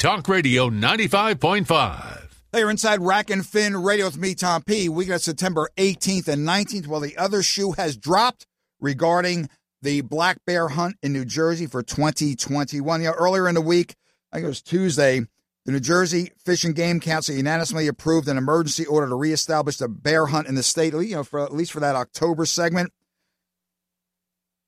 [0.00, 2.22] Talk Radio 95.5.
[2.52, 4.88] Hey, you're inside Rack and Fin Radio with me, Tom P.
[4.88, 6.86] We got September 18th and 19th.
[6.86, 8.46] Well, the other shoe has dropped
[8.80, 9.50] regarding
[9.82, 13.02] the black bear hunt in New Jersey for 2021.
[13.02, 13.94] You know, earlier in the week,
[14.32, 15.20] I think it was Tuesday,
[15.66, 19.88] the New Jersey Fish and Game Council unanimously approved an emergency order to reestablish the
[19.90, 22.90] bear hunt in the state, you know, for at least for that October segment.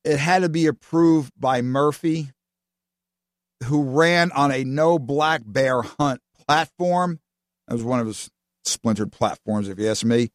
[0.03, 2.29] It had to be approved by Murphy,
[3.63, 7.19] who ran on a no black bear hunt platform.
[7.67, 8.29] That was one of his
[8.65, 10.29] splintered platforms, if you ask me.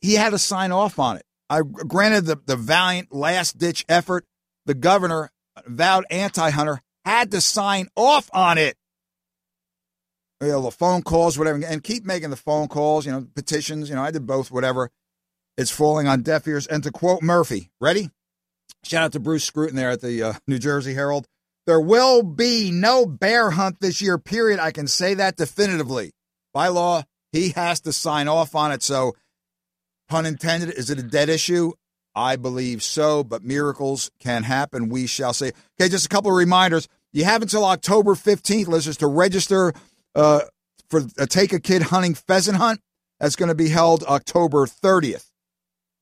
[0.00, 1.24] He had to sign off on it.
[1.48, 4.24] I granted the, the valiant last ditch effort.
[4.66, 5.30] The governor,
[5.66, 8.76] vowed anti hunter, had to sign off on it.
[10.40, 13.88] You know, the phone calls, whatever, and keep making the phone calls, you know, petitions.
[13.88, 14.90] You know, I did both, whatever.
[15.56, 16.66] It's falling on deaf ears.
[16.66, 18.10] And to quote Murphy, ready?
[18.84, 21.26] Shout out to Bruce Scruton there at the uh, New Jersey Herald.
[21.66, 24.60] There will be no bear hunt this year, period.
[24.60, 26.12] I can say that definitively.
[26.54, 27.02] By law,
[27.32, 28.82] he has to sign off on it.
[28.82, 29.16] So,
[30.08, 31.72] pun intended, is it a dead issue?
[32.14, 34.88] I believe so, but miracles can happen.
[34.88, 35.52] We shall see.
[35.78, 36.88] Okay, just a couple of reminders.
[37.12, 39.74] You have until October 15th, listeners, to register
[40.14, 40.40] uh,
[40.88, 42.80] for a Take a Kid Hunting Pheasant Hunt.
[43.20, 45.30] That's going to be held October 30th.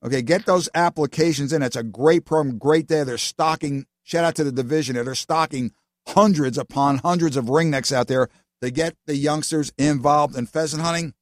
[0.03, 1.61] Okay, get those applications in.
[1.61, 3.03] It's a great program, great day.
[3.03, 5.73] They're stocking, shout out to the division, they're stocking
[6.07, 8.29] hundreds upon hundreds of ringnecks out there
[8.61, 11.13] to get the youngsters involved in pheasant hunting.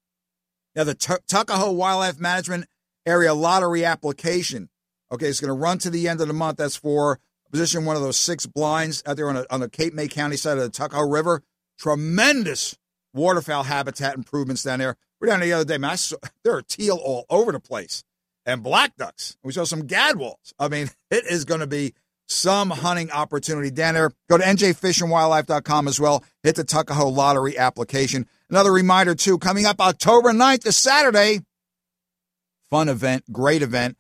[0.76, 2.66] Now, the T- Tuckahoe Wildlife Management
[3.06, 4.70] Area Lottery application.
[5.12, 6.58] Okay, it's going to run to the end of the month.
[6.58, 7.20] That's for
[7.52, 10.36] position one of those six blinds out there on, a, on the Cape May County
[10.36, 11.44] side of the Tuckahoe River.
[11.78, 12.78] Tremendous
[13.14, 14.98] waterfowl habitat improvements down there.
[15.20, 15.98] We're down there the other day, man.
[15.98, 18.04] Saw, there are teal all over the place
[18.46, 19.38] and black ducks.
[19.44, 20.54] We saw some gadwalls.
[20.60, 21.94] I mean, it is going to be
[22.28, 24.12] some hunting opportunity down there.
[24.30, 26.24] Go to njfishandwildlife.com as well.
[26.42, 28.28] Hit the Tuckahoe Lottery application.
[28.50, 31.42] Another reminder, too, coming up October 9th, this Saturday.
[32.70, 33.98] Fun event, great event.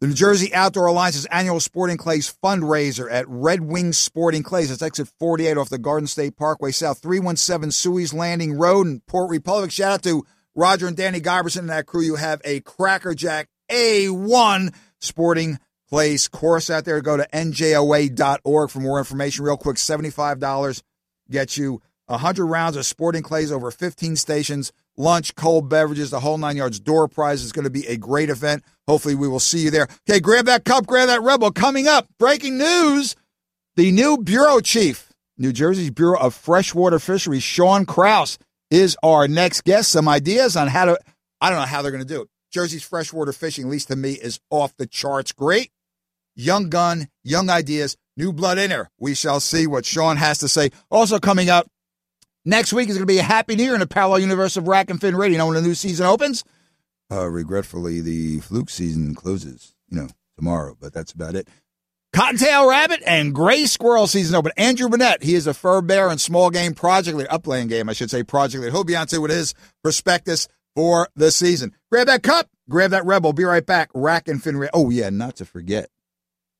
[0.00, 4.70] The New Jersey Outdoor Alliance's annual Sporting Clays fundraiser at Red Wing Sporting Clays.
[4.70, 9.30] It's exit 48 off the Garden State Parkway South, 317 Suey's Landing Road in Port
[9.30, 9.70] Republic.
[9.70, 12.02] Shout out to Roger and Danny Giberson and that crew.
[12.02, 15.58] You have a crackerjack A1 Sporting
[15.88, 17.00] Clays course out there.
[17.00, 19.44] Go to njoa.org for more information.
[19.44, 20.82] Real quick, $75
[21.30, 26.38] gets you 100 rounds of Sporting Clays over 15 stations lunch, cold beverages, the whole
[26.38, 26.80] nine yards.
[26.80, 28.64] Door prize is going to be a great event.
[28.88, 29.88] Hopefully, we will see you there.
[30.08, 31.50] Okay, grab that cup, grab that Red Bull.
[31.50, 33.14] Coming up, breaking news
[33.76, 38.38] the new bureau chief, New Jersey's Bureau of Freshwater Fisheries, Sean Crouse,
[38.70, 39.90] is our next guest.
[39.90, 40.98] Some ideas on how to,
[41.40, 42.28] I don't know how they're going to do it.
[42.50, 45.32] Jersey's freshwater fishing, at least to me, is off the charts.
[45.32, 45.70] Great.
[46.36, 48.90] Young gun, young ideas, new blood in there.
[48.98, 50.70] We shall see what Sean has to say.
[50.90, 51.66] Also coming up,
[52.48, 54.68] Next week is going to be a happy new year in the parallel universe of
[54.68, 55.32] Rack and Fin Radio.
[55.32, 56.44] You know when the new season opens?
[57.10, 61.48] Uh, regretfully, the fluke season closes, you know, tomorrow, but that's about it.
[62.12, 64.52] Cottontail rabbit and gray squirrel season open.
[64.56, 67.94] Andrew Burnett, he is a fur bear and small game project lead, upland game, I
[67.94, 68.72] should say, project lead.
[68.72, 71.74] He'll be on to with his prospectus for the season.
[71.90, 73.32] Grab that cup, grab that Red Bull.
[73.32, 73.90] Be right back.
[73.92, 74.70] Rack and Fin Radio.
[74.72, 75.90] Oh, yeah, not to forget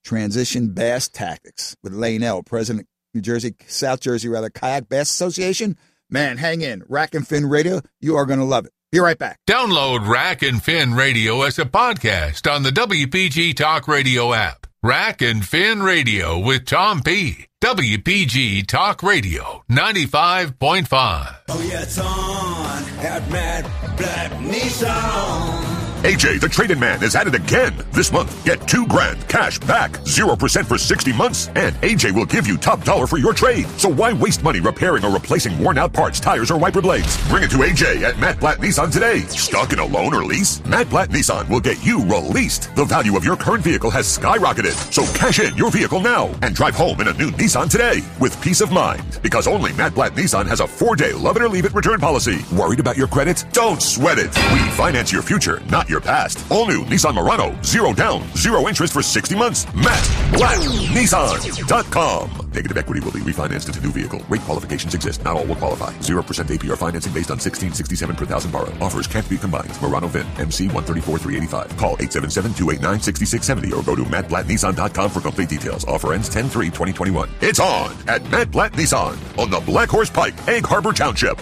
[0.06, 5.76] transition bass tactics with Lane L, President New Jersey, South Jersey, rather, Kayak Bass Association.
[6.08, 6.84] Man, hang in.
[6.88, 8.72] Rack and Fin Radio, you are going to love it.
[8.92, 9.40] Be right back.
[9.48, 14.66] Download Rack and Fin Radio as a podcast on the WPG Talk Radio app.
[14.82, 17.46] Rack and Fin Radio with Tom P.
[17.64, 21.36] WPG Talk Radio 95.5.
[21.48, 23.64] Oh, yeah, it's on at Matt
[23.96, 25.75] Blatt Nissan.
[26.02, 27.74] AJ, the trading man, is at it again.
[27.90, 32.46] This month, get two grand cash back, 0% for 60 months, and AJ will give
[32.46, 33.66] you top dollar for your trade.
[33.78, 37.16] So why waste money repairing or replacing worn out parts, tires, or wiper blades?
[37.28, 39.20] Bring it to AJ at Matt Blatt Nissan today.
[39.20, 40.64] Stuck in a loan or lease?
[40.66, 42.74] Matt Blatt Nissan will get you released.
[42.76, 44.74] The value of your current vehicle has skyrocketed.
[44.92, 48.40] So cash in your vehicle now and drive home in a new Nissan today with
[48.42, 49.18] peace of mind.
[49.22, 51.98] Because only Matt Blatt Nissan has a four day love it or leave it return
[51.98, 52.38] policy.
[52.54, 53.44] Worried about your credit?
[53.52, 54.34] Don't sweat it.
[54.52, 56.38] We finance your future, not your past.
[56.50, 59.66] All new Nissan Murano, zero down, zero interest for 60 months.
[59.74, 60.02] Matt
[60.32, 60.58] Blatt
[60.94, 62.46] Nissan.com.
[62.52, 64.24] Negative equity will be refinanced into new vehicle.
[64.30, 65.22] Rate qualifications exist.
[65.24, 65.92] Not all will qualify.
[65.92, 66.16] 0%
[66.48, 68.80] APR financing based on 1667 per thousand borrowed.
[68.80, 69.70] Offers can't be combined.
[69.82, 70.26] Murano VIN.
[70.38, 71.76] MC 134385.
[71.76, 75.84] Call 877-289-6670 or go to mattblattnissan.com for complete details.
[75.84, 77.28] Offer ends 10-3-2021.
[77.42, 81.38] It's on at Matt Blatt Nissan on the Black Horse Pike, Egg Harbor Township.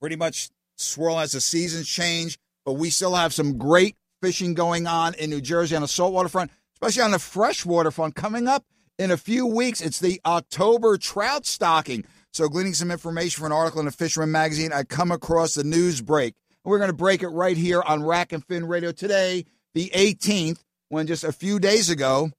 [0.00, 4.86] pretty much swirl as the seasons change, but we still have some great fishing going
[4.86, 8.14] on in New Jersey on the saltwater front, especially on the freshwater front.
[8.14, 8.64] Coming up
[8.98, 12.04] in a few weeks, it's the October trout stocking.
[12.32, 15.64] So, gleaning some information from an article in the Fisherman magazine, I come across the
[15.64, 16.34] news break.
[16.64, 20.58] We're going to break it right here on Rack and Fin Radio today, the 18th,
[20.88, 22.30] when just a few days ago,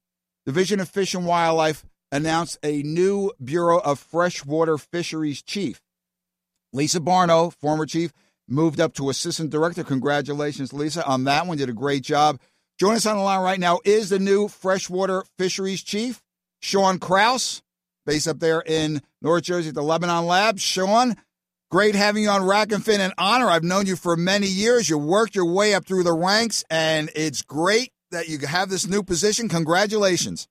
[0.48, 5.82] Division of Fish and Wildlife announced a new Bureau of Freshwater Fisheries chief.
[6.72, 8.14] Lisa Barno, former chief,
[8.48, 9.84] moved up to assistant director.
[9.84, 11.58] Congratulations, Lisa, on that one.
[11.58, 12.40] Did a great job.
[12.80, 16.22] Join us on the line right now is the new freshwater fisheries chief,
[16.62, 17.60] Sean Crouse,
[18.06, 20.58] based up there in North Jersey at the Lebanon Lab.
[20.58, 21.14] Sean,
[21.70, 23.02] great having you on Rack and Fin.
[23.02, 23.50] An honor.
[23.50, 24.88] I've known you for many years.
[24.88, 28.86] You worked your way up through the ranks, and it's great that you have this
[28.86, 29.48] new position.
[29.48, 30.48] Congratulations.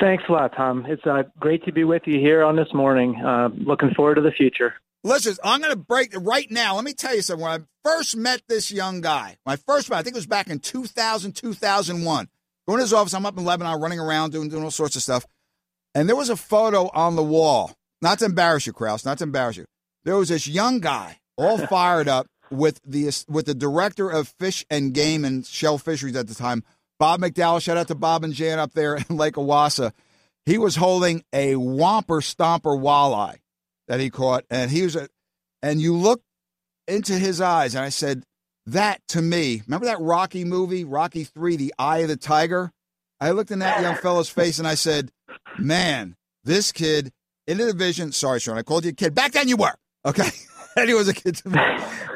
[0.00, 0.86] Thanks a lot, Tom.
[0.88, 3.16] It's uh, great to be with you here on this morning.
[3.16, 4.74] Uh, looking forward to the future.
[5.02, 6.76] Listen, I'm going to break right now.
[6.76, 7.42] Let me tell you something.
[7.42, 10.58] When I first met this young guy, my first, I think it was back in
[10.58, 12.28] 2000, 2001.
[12.66, 15.02] Going to his office, I'm up in Lebanon, running around, doing, doing all sorts of
[15.02, 15.26] stuff.
[15.94, 17.72] And there was a photo on the wall.
[18.02, 19.64] Not to embarrass you, Crouse, not to embarrass you.
[20.04, 24.64] There was this young guy, all fired up, with the with the director of fish
[24.70, 26.64] and game and shell fisheries at the time,
[26.98, 27.62] Bob McDowell.
[27.62, 29.92] Shout out to Bob and Jan up there in Lake Owassa.
[30.46, 33.36] He was holding a whomper stomper walleye
[33.88, 35.08] that he caught, and he was a,
[35.62, 36.24] and you looked
[36.88, 38.24] into his eyes, and I said,
[38.66, 42.72] "That to me, remember that Rocky movie, Rocky Three, The Eye of the Tiger."
[43.20, 45.10] I looked in that young fellow's face and I said,
[45.58, 47.12] "Man, this kid
[47.46, 48.12] in the division.
[48.12, 49.14] Sorry, Sean, I called you a kid.
[49.14, 49.74] Back then, you were
[50.04, 50.30] okay."
[50.88, 51.60] he was a kid to me.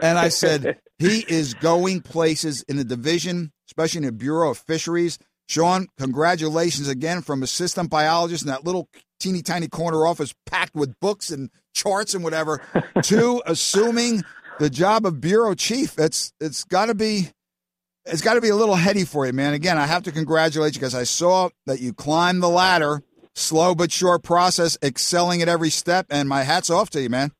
[0.03, 4.59] And I said, he is going places in the division, especially in the Bureau of
[4.59, 5.19] Fisheries.
[5.49, 8.89] Sean, congratulations again from assistant biologist in that little
[9.21, 12.63] teeny tiny corner office packed with books and charts and whatever
[13.03, 14.23] to assuming
[14.59, 15.99] the job of bureau chief.
[15.99, 17.29] It's it's got to be
[18.07, 19.55] it's got to be a little heady for you, man.
[19.55, 23.03] Again, I have to congratulate you because I saw that you climbed the ladder,
[23.35, 27.33] slow but sure process, excelling at every step, and my hats off to you, man.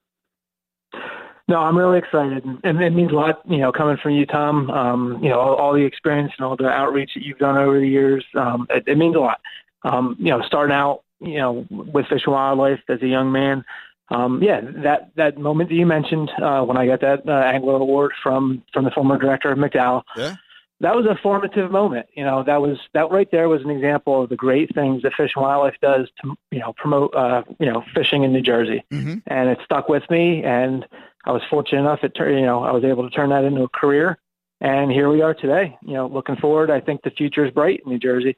[1.47, 3.43] No, I'm really excited, and it means a lot.
[3.47, 4.71] You know, coming from you, Tom.
[4.71, 7.79] Um, you know, all, all, the experience and all the outreach that you've done over
[7.79, 8.25] the years.
[8.35, 9.41] Um, it, it, means a lot.
[9.83, 13.63] Um, you know, starting out, you know, with Fish and Wildlife as a young man.
[14.09, 17.75] Um, yeah, that that moment that you mentioned uh, when I got that uh, Angler
[17.75, 20.03] Award from from the former director of McDowell.
[20.17, 20.37] Yeah.
[20.81, 22.07] That was a formative moment.
[22.15, 25.15] You know, that was that right there was an example of the great things that
[25.15, 28.83] Fish and Wildlife does to you know promote uh, you know fishing in New Jersey,
[28.91, 29.19] mm-hmm.
[29.27, 30.87] and it stuck with me and
[31.27, 33.69] I was fortunate enough it you know I was able to turn that into a
[33.69, 34.19] career,
[34.61, 35.77] and here we are today.
[35.83, 38.37] You know, looking forward, I think the future is bright in New Jersey.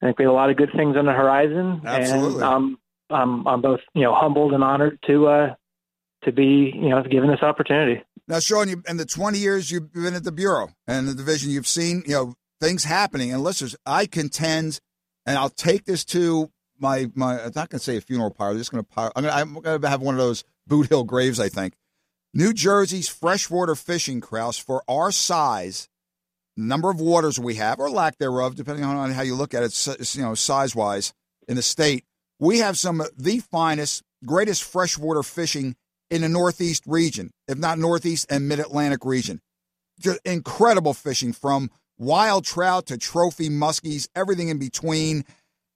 [0.00, 2.42] I think we have a lot of good things on the horizon, Absolutely.
[2.42, 2.78] and um,
[3.10, 5.54] I'm I'm both you know humbled and honored to uh,
[6.24, 8.02] to be you know given this opportunity.
[8.28, 11.50] Now, Sean, you, in the 20 years you've been at the bureau and the division,
[11.50, 13.32] you've seen you know things happening.
[13.32, 14.80] And listeners, I contend,
[15.26, 17.40] and I'll take this to my my.
[17.40, 18.50] I'm not going to say a funeral pyre.
[18.50, 19.12] I'm just going to.
[19.16, 21.40] I'm going to have one of those Boot Hill graves.
[21.40, 21.74] I think.
[22.34, 25.88] New Jersey's freshwater fishing, Crouse, for our size,
[26.56, 30.14] number of waters we have, or lack thereof, depending on how you look at it,
[30.14, 31.12] you know, size wise
[31.46, 32.04] in the state,
[32.38, 35.76] we have some of the finest, greatest freshwater fishing
[36.10, 39.40] in the Northeast region, if not Northeast and Mid Atlantic region.
[40.00, 45.24] Just incredible fishing from wild trout to trophy muskies, everything in between.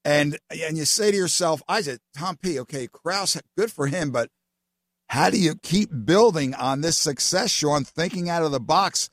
[0.05, 4.11] And and you say to yourself, I said, Tom P, okay, Crouse, good for him,
[4.11, 4.31] but
[5.09, 9.11] how do you keep building on this success, Sean, thinking out of the box?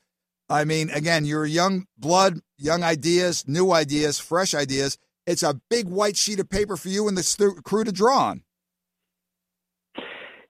[0.48, 4.98] I mean, again, you're young blood, young ideas, new ideas, fresh ideas.
[5.26, 8.18] It's a big white sheet of paper for you and the stu- crew to draw
[8.18, 8.42] on.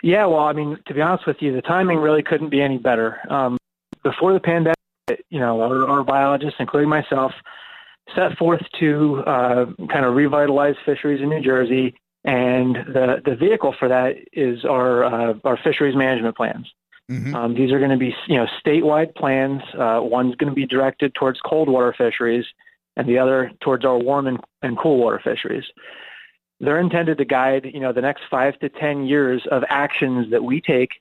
[0.02, 2.78] Yeah, well, I mean, to be honest with you, the timing really couldn't be any
[2.78, 3.20] better.
[3.30, 3.56] Um,
[4.02, 4.76] before the pandemic,
[5.30, 7.32] you know, our, our biologists, including myself,
[8.14, 13.74] set forth to uh, kind of revitalize fisheries in New Jersey, and the the vehicle
[13.78, 16.66] for that is our uh, our fisheries management plans.
[17.10, 17.34] Mm-hmm.
[17.34, 19.62] Um, these are going to be you know statewide plans.
[19.78, 22.46] Uh, one's going to be directed towards cold water fisheries,
[22.96, 25.64] and the other towards our warm and, and cool water fisheries.
[26.60, 30.42] They're intended to guide you know the next five to ten years of actions that
[30.42, 30.92] we take.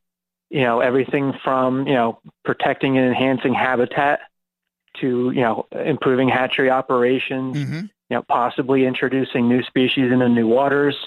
[0.49, 4.19] You know everything from you know protecting and enhancing habitat
[4.99, 7.79] to you know improving hatchery operations, mm-hmm.
[7.79, 10.97] you know possibly introducing new species into new waters,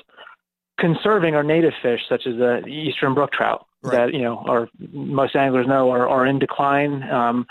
[0.78, 3.92] conserving our native fish such as the eastern brook trout right.
[3.92, 7.46] that you know are most anglers know are, are in decline um,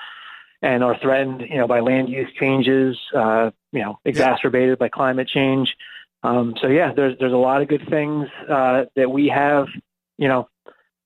[0.62, 4.86] and are threatened you know by land use changes, uh, you know exacerbated yeah.
[4.86, 5.75] by climate change.
[6.24, 9.67] Um, so yeah, there's there's a lot of good things uh, that we have,
[10.17, 10.50] you know,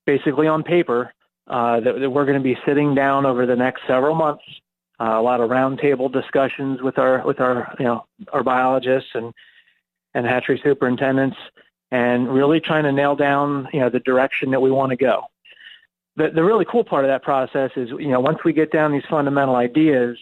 [0.06, 1.14] basically on paper
[1.48, 4.44] uh, that, that we're going to be sitting down over the next several months
[5.00, 9.34] uh, a lot of roundtable discussions with our with our you know our biologists and
[10.14, 11.38] and hatchery superintendents,
[11.92, 15.24] and really trying to nail down you know the direction that we want to go.
[16.16, 18.92] The the really cool part of that process is you know once we get down
[18.92, 20.18] these fundamental ideas,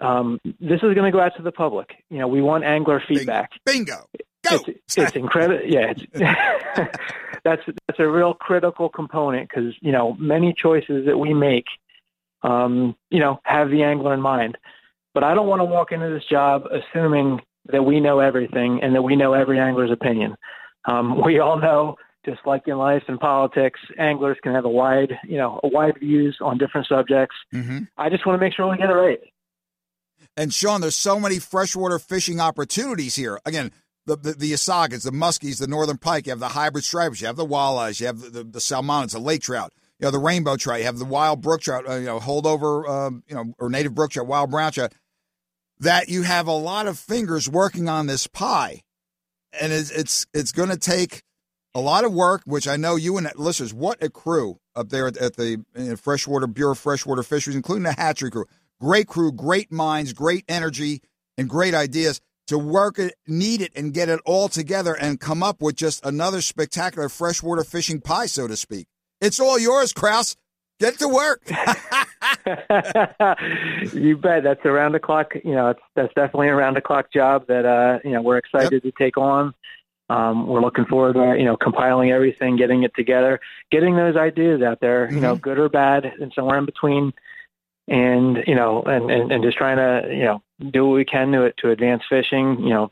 [0.00, 1.94] um, this is going to go out to the public.
[2.10, 3.50] You know we want angler feedback.
[3.64, 4.06] Bingo.
[4.48, 4.60] Go.
[4.66, 5.64] It's, it's incredible.
[5.64, 6.02] Yeah, it's,
[7.44, 11.66] that's that's a real critical component because you know many choices that we make
[12.44, 14.56] um, you know, have the angler in mind.
[15.14, 17.40] But I don't want to walk into this job assuming
[17.72, 20.36] that we know everything and that we know every angler's opinion.
[20.86, 25.18] Um, we all know, just like in life and politics, anglers can have a wide,
[25.24, 27.36] you know, a wide views on different subjects.
[27.52, 27.80] Mm-hmm.
[27.96, 29.20] I just want to make sure we get it right.
[30.36, 33.38] And Sean, there's so many freshwater fishing opportunities here.
[33.44, 33.72] Again,
[34.06, 36.26] the the, the the muskies, the northern pike.
[36.26, 37.20] You have the hybrid stripers.
[37.20, 38.00] You have the walleyes.
[38.00, 40.84] You have the, the, the salmons, the lake trout you know, the rainbow trout, you
[40.84, 44.10] have the wild brook trout, uh, you know, holdover, um, you know, or native brook
[44.10, 44.92] trout, wild brown trout,
[45.78, 48.82] that you have a lot of fingers working on this pie.
[49.60, 51.22] And it's, it's, it's going to take
[51.74, 55.08] a lot of work, which I know you and listeners, what a crew up there
[55.08, 55.64] at, at the
[56.00, 58.46] Freshwater Bureau of Freshwater Fisheries, including the hatchery crew.
[58.80, 61.00] Great crew, great minds, great energy,
[61.36, 65.42] and great ideas to work it, need it, and get it all together and come
[65.42, 68.86] up with just another spectacular freshwater fishing pie, so to speak.
[69.20, 70.36] It's all yours, Crouse.
[70.78, 71.48] Get to work.
[73.92, 74.42] you bet.
[74.42, 75.34] That's a round the clock.
[75.44, 78.38] You know, it's, that's definitely a round the clock job that uh, you know we're
[78.38, 78.82] excited yep.
[78.82, 79.54] to take on.
[80.10, 83.40] Um, we're looking forward to you know compiling everything, getting it together,
[83.70, 85.06] getting those ideas out there.
[85.06, 85.14] Mm-hmm.
[85.16, 85.42] You know, mm-hmm.
[85.42, 87.12] good or bad, and somewhere in between.
[87.86, 91.32] And you know, and, and and just trying to you know do what we can
[91.32, 92.60] to to advance fishing.
[92.60, 92.90] You know,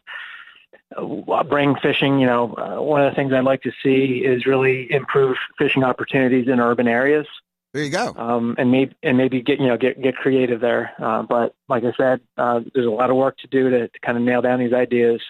[0.97, 4.47] uh, bring fishing, you know, uh, one of the things I'd like to see is
[4.47, 7.27] really improve fishing opportunities in urban areas.
[7.73, 8.15] There you go.
[8.17, 10.93] Um, and maybe and maybe get you know get get creative there.
[10.99, 13.99] Uh, but like I said, uh, there's a lot of work to do to, to
[14.01, 15.23] kind of nail down these ideas,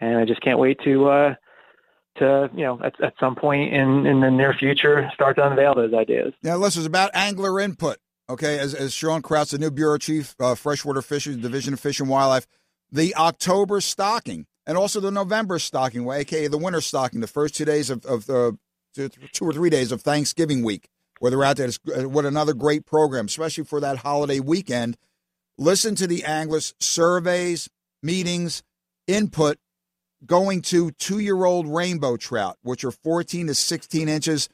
[0.00, 1.34] and I just can't wait to uh,
[2.16, 5.74] to you know at, at some point in in the near future start to unveil
[5.74, 6.32] those ideas.
[6.42, 7.98] Now, this is about angler input.
[8.30, 12.00] Okay, as as Sean Crouse, the new bureau chief, uh, freshwater fisheries division of Fish
[12.00, 12.46] and Wildlife,
[12.90, 17.64] the October stocking and also the November stocking, aka the winter stocking, the first two
[17.64, 18.58] days of, of the
[18.94, 20.88] two or three days of Thanksgiving week,
[21.22, 21.70] where they're out there.
[21.96, 24.96] Uh, what another great program, especially for that holiday weekend.
[25.56, 27.68] Listen to the anglers' surveys,
[28.02, 28.64] meetings,
[29.06, 29.56] input
[30.26, 34.48] going to two year old rainbow trout, which are 14 to 16 inches.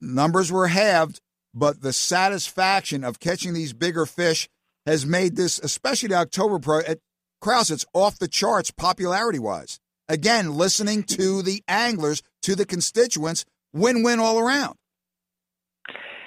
[0.00, 1.20] Numbers were halved,
[1.54, 4.48] but the satisfaction of catching these bigger fish
[4.86, 6.98] has made this, especially the October Pro, at
[7.40, 9.78] Crouse, it's off the charts popularity wise.
[10.08, 14.74] Again, listening to the anglers, to the constituents, win win all around.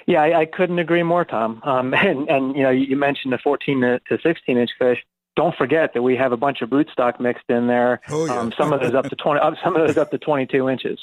[0.08, 1.60] Yeah, I, I couldn't agree more, Tom.
[1.62, 5.04] Um, and, and, you know, you mentioned the 14 to, 16 inch fish.
[5.36, 8.00] Don't forget that we have a bunch of broodstock mixed in there.
[8.08, 8.40] Oh, yeah.
[8.40, 10.98] um, some of those up to 20, some of those up to 22 inches.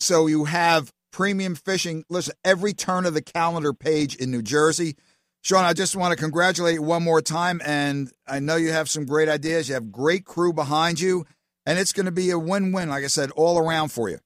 [0.00, 2.04] So you have premium fishing.
[2.08, 4.96] Listen, every turn of the calendar page in New Jersey,
[5.42, 7.60] Sean, I just want to congratulate you one more time.
[7.64, 9.68] And I know you have some great ideas.
[9.68, 11.26] You have great crew behind you.
[11.66, 14.18] And it's going to be a win win, like I said, all around for you.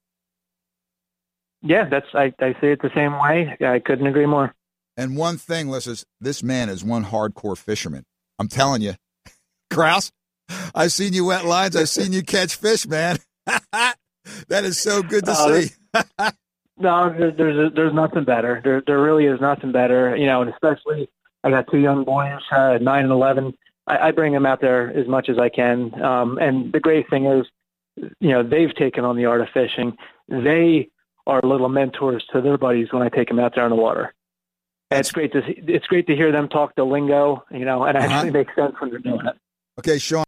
[1.62, 3.56] Yeah, that's I, I see it the same way.
[3.60, 4.54] I couldn't agree more.
[4.96, 8.04] And one thing, listeners, this man is one hardcore fisherman.
[8.38, 8.94] I'm telling you.
[9.70, 10.10] Crouse,
[10.74, 11.76] I've seen you wet lines.
[11.76, 13.18] I've seen you catch fish, man.
[13.46, 13.94] that
[14.50, 15.74] is so good to uh, see.
[16.78, 18.60] No, there's there's, there's nothing better.
[18.64, 20.16] There there really is nothing better.
[20.16, 21.08] You know, and especially
[21.44, 23.54] I got two young boys, uh, nine and eleven.
[23.86, 26.02] I, I bring them out there as much as I can.
[26.02, 27.46] Um, and the great thing is,
[27.96, 29.96] you know, they've taken on the art of fishing.
[30.28, 30.88] They
[31.30, 34.12] are little mentors to their buddies when I take them out there on the water.
[34.90, 37.96] And it's great to it's great to hear them talk the lingo, you know, and
[37.96, 38.06] Uh-huh.
[38.08, 39.36] actually makes sense when they're doing it.
[39.78, 40.24] Okay, Sean.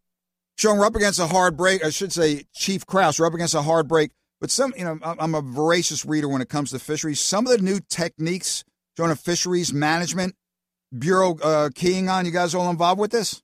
[0.56, 1.84] Sean, we're up against a hard break.
[1.84, 4.12] I should say, Chief Crouse, we're up against a hard break.
[4.40, 7.20] But some, you know, I'm- I'm a voracious reader when it comes to fisheries.
[7.20, 8.64] Some of the new techniques,
[8.96, 10.34] Sean, of fisheries management
[10.96, 12.24] bureau uh, keying on.
[12.26, 13.42] You guys all involved with this?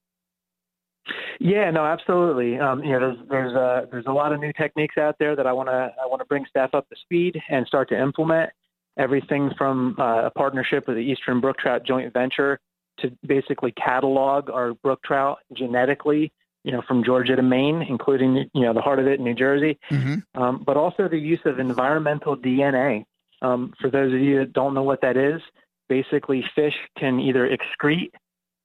[1.40, 2.58] Yeah, no, absolutely.
[2.58, 5.46] Um, you know, there's there's uh, there's a lot of new techniques out there that
[5.46, 8.50] I want to I want to bring staff up to speed and start to implement.
[8.98, 12.58] Everything from uh, a partnership with the Eastern Brook Trout Joint Venture
[12.98, 16.32] to basically catalog our brook trout genetically,
[16.64, 19.34] you know, from Georgia to Maine, including you know the heart of it in New
[19.34, 20.42] Jersey, Mm-hmm.
[20.42, 23.04] um, but also the use of environmental DNA.
[23.40, 25.40] Um, for those of you that don't know what that is,
[25.88, 28.10] basically fish can either excrete,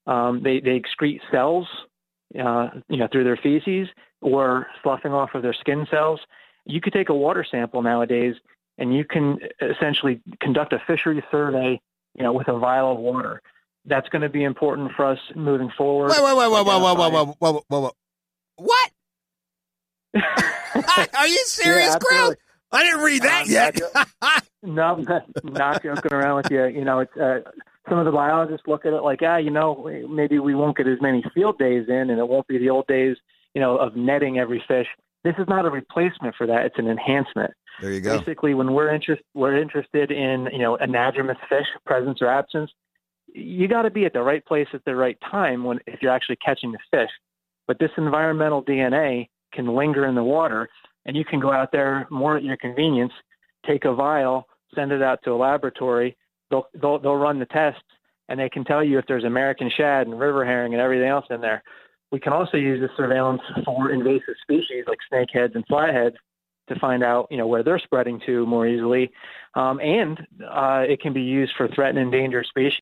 [0.07, 1.67] um, they, they excrete cells,
[2.39, 3.87] uh, you know, through their feces
[4.21, 6.19] or sloughing off of their skin cells.
[6.65, 8.35] You could take a water sample nowadays
[8.77, 11.79] and you can essentially conduct a fishery survey,
[12.15, 13.41] you know, with a vial of water.
[13.85, 16.09] That's going to be important for us moving forward.
[16.11, 17.91] Wait, wait, wait, wait, wait, wait, wait, wait, wait, wait, wait.
[18.55, 18.91] What?
[21.17, 22.35] Are you serious, Yeah, Crouse?
[22.73, 23.79] I didn't read that Um, yet.
[24.65, 26.65] No, I'm not, not joking around with you.
[26.67, 27.41] You know, it's uh,
[27.89, 30.87] some of the biologists look at it like, ah, you know, maybe we won't get
[30.87, 33.17] as many field days in, and it won't be the old days,
[33.53, 34.87] you know, of netting every fish.
[35.25, 37.51] This is not a replacement for that; it's an enhancement.
[37.81, 38.17] there you go.
[38.19, 42.71] Basically, when we're interest we're interested in, you know, anadromous fish presence or absence,
[43.33, 46.13] you got to be at the right place at the right time when if you're
[46.13, 47.09] actually catching the fish.
[47.67, 50.69] But this environmental DNA can linger in the water,
[51.05, 53.13] and you can go out there more at your convenience,
[53.65, 56.15] take a vial, send it out to a laboratory.
[56.49, 57.81] They'll they'll, they'll run the tests,
[58.29, 61.25] and they can tell you if there's American shad and river herring and everything else
[61.29, 61.63] in there.
[62.11, 66.15] We can also use this surveillance for invasive species like snakeheads and flatheads
[66.67, 69.11] to find out, you know, where they're spreading to more easily,
[69.55, 72.79] um, and uh, it can be used for threatened endangered species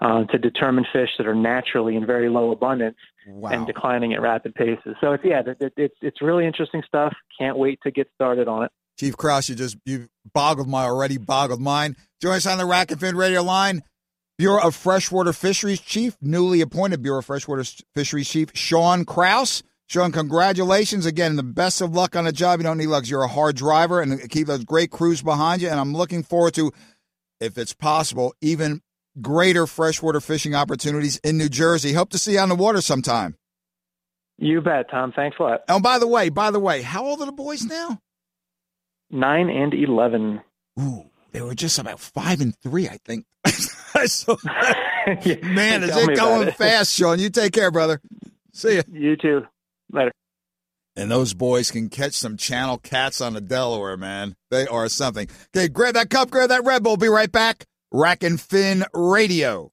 [0.00, 2.96] uh, to determine fish that are naturally in very low abundance
[3.28, 3.50] Wow.
[3.50, 4.96] and declining at rapid paces.
[5.00, 7.12] So it's yeah, it, it, it's it's really interesting stuff.
[7.38, 8.72] Can't wait to get started on it.
[8.98, 11.96] Chief Crouse, you just you boggled my already boggled mind.
[12.20, 13.82] Join us on the Rack and Fin Radio line.
[14.38, 17.62] Bureau of Freshwater Fisheries Chief, newly appointed Bureau of Freshwater
[17.94, 19.62] Fisheries Chief, Sean Crouse.
[19.86, 21.36] Sean, congratulations again.
[21.36, 22.58] The best of luck on the job.
[22.58, 23.06] You don't need luck.
[23.08, 25.68] You're a hard driver and keep those great crews behind you.
[25.68, 26.72] And I'm looking forward to,
[27.38, 28.80] if it's possible, even
[29.20, 31.92] greater freshwater fishing opportunities in New Jersey.
[31.92, 33.36] Hope to see you on the water sometime.
[34.38, 35.12] You bet, Tom.
[35.14, 35.60] Thanks a lot.
[35.68, 37.98] Oh, by the way, by the way, how old are the boys now?
[39.10, 40.40] Nine and eleven.
[40.80, 43.26] Ooh, they were just about five and three, I think.
[44.06, 44.36] so,
[45.22, 46.56] Yeah, man, is it going it.
[46.56, 47.18] fast, Sean?
[47.18, 48.00] You take care, brother.
[48.52, 48.82] See ya.
[48.90, 49.42] You too.
[49.92, 50.12] Later.
[50.96, 54.36] And those boys can catch some channel cats on the Delaware, man.
[54.50, 55.28] They are something.
[55.56, 56.96] Okay, grab that cup, grab that Red Bull.
[56.96, 57.64] Be right back.
[57.92, 59.72] Rack and Fin Radio.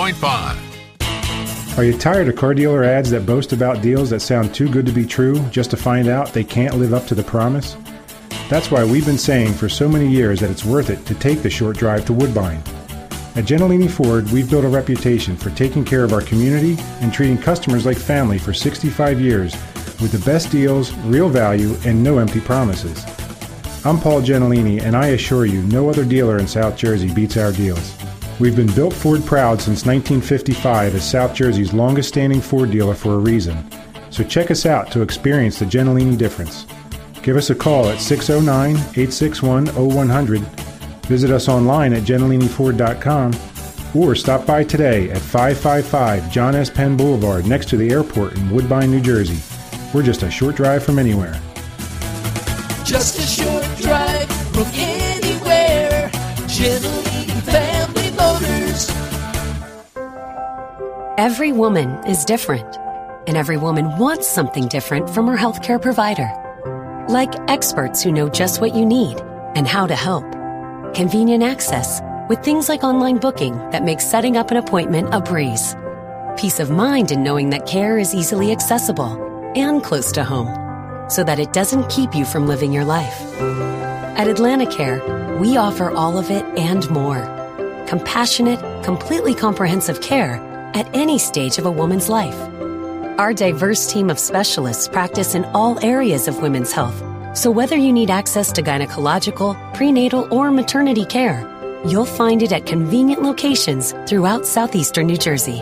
[0.01, 1.77] 95.5.
[1.77, 4.87] Are you tired of car dealer ads that boast about deals that sound too good
[4.87, 7.77] to be true just to find out they can't live up to the promise?
[8.49, 11.43] That's why we've been saying for so many years that it's worth it to take
[11.43, 12.63] the short drive to Woodbine.
[13.35, 17.37] At Gentilini Ford, we've built a reputation for taking care of our community and treating
[17.37, 19.53] customers like family for 65 years
[20.01, 23.05] with the best deals, real value, and no empty promises.
[23.85, 27.51] I'm Paul Gentilini, and I assure you no other dealer in South Jersey beats our
[27.51, 28.00] deals.
[28.41, 33.13] We've been built Ford proud since 1955 as South Jersey's longest standing Ford dealer for
[33.13, 33.63] a reason.
[34.09, 36.65] So check us out to experience the Gentilini difference.
[37.21, 40.41] Give us a call at 609 861 0100.
[41.05, 43.35] Visit us online at gentilini.ford.com
[43.93, 46.71] or stop by today at 555 John S.
[46.71, 49.37] Penn Boulevard next to the airport in Woodbine, New Jersey.
[49.93, 51.39] We're just a short drive from anywhere.
[52.85, 54.90] Just a short drive from anywhere.
[61.21, 62.79] Every woman is different,
[63.27, 66.27] and every woman wants something different from her healthcare provider.
[67.09, 69.21] Like experts who know just what you need
[69.53, 70.23] and how to help,
[70.95, 75.75] convenient access, with things like online booking that makes setting up an appointment a breeze.
[76.37, 79.13] Peace of mind in knowing that care is easily accessible
[79.55, 80.49] and close to home,
[81.07, 83.21] so that it doesn't keep you from living your life.
[84.17, 87.21] At AtlantiCare, we offer all of it and more.
[87.87, 92.37] Compassionate, completely comprehensive care at any stage of a woman's life.
[93.19, 96.97] Our diverse team of specialists practice in all areas of women's health.
[97.37, 101.47] So whether you need access to gynecological, prenatal, or maternity care,
[101.85, 105.59] you'll find it at convenient locations throughout southeastern New Jersey.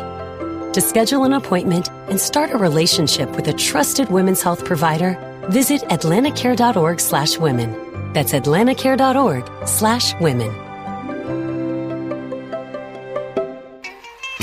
[0.73, 5.17] To schedule an appointment and start a relationship with a trusted women's health provider,
[5.49, 8.13] visit atlanticare.org slash women.
[8.13, 10.68] That's atlanticare.org slash women.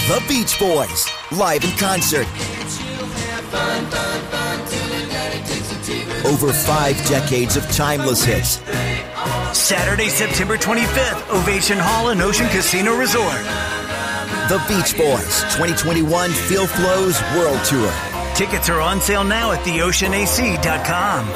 [0.07, 2.29] The Beach Boys, live in concert.
[6.25, 8.61] Over five decades of timeless hits.
[9.59, 13.35] Saturday, September 25th, Ovation Hall and Ocean Casino Resort.
[14.49, 17.93] The Beach Boys 2021 Feel Flows World Tour.
[18.37, 21.27] Tickets are on sale now at theoceanac.com.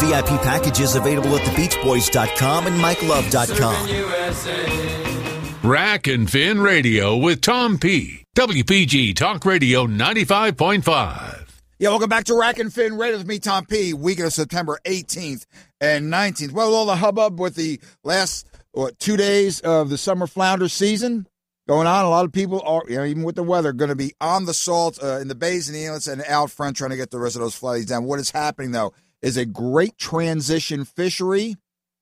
[0.00, 5.31] VIP packages available at thebeachboys.com and mikelove.com.
[5.64, 8.24] Rack and Fin Radio with Tom P.
[8.34, 11.48] WPG Talk Radio 95.5.
[11.78, 13.94] Yeah, welcome back to Rack and Fin Radio with me, Tom P.
[13.94, 15.46] Week of September 18th
[15.80, 16.50] and 19th.
[16.50, 21.28] Well, all the hubbub with the last what, two days of the summer flounder season
[21.68, 22.04] going on.
[22.06, 24.46] A lot of people are, you know, even with the weather, going to be on
[24.46, 27.12] the salt uh, in the bays and the inlets and out front trying to get
[27.12, 28.02] the rest of those flatties down.
[28.02, 31.54] What is happening though is a great transition fishery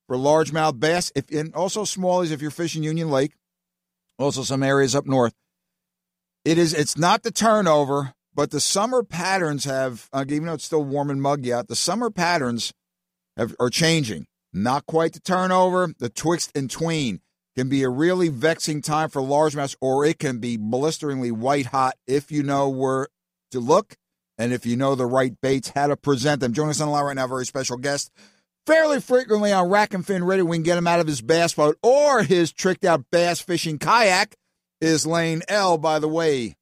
[0.07, 3.33] for largemouth bass, if and also smallies if you're fishing Union Lake.
[4.21, 5.33] Also, some areas up north.
[6.45, 6.75] It is.
[6.75, 10.09] It's not the turnover, but the summer patterns have.
[10.13, 12.73] Uh, even though it's still warm and muggy out, the summer patterns
[13.37, 14.27] have, are changing.
[14.53, 15.95] Not quite the turnover.
[15.99, 17.21] The twixt and tween
[17.57, 21.97] can be a really vexing time for largemouths, or it can be blisteringly white hot
[22.07, 23.09] if you know where
[23.51, 23.97] to look
[24.39, 26.53] and if you know the right baits, how to present them.
[26.53, 28.11] Join us on the line right now, very special guest.
[28.67, 31.55] Fairly frequently on Rack and Fin Radio, we can get him out of his bass
[31.55, 34.37] boat or his tricked out bass fishing kayak.
[34.81, 35.77] Is Lane L.
[35.77, 36.57] By the way,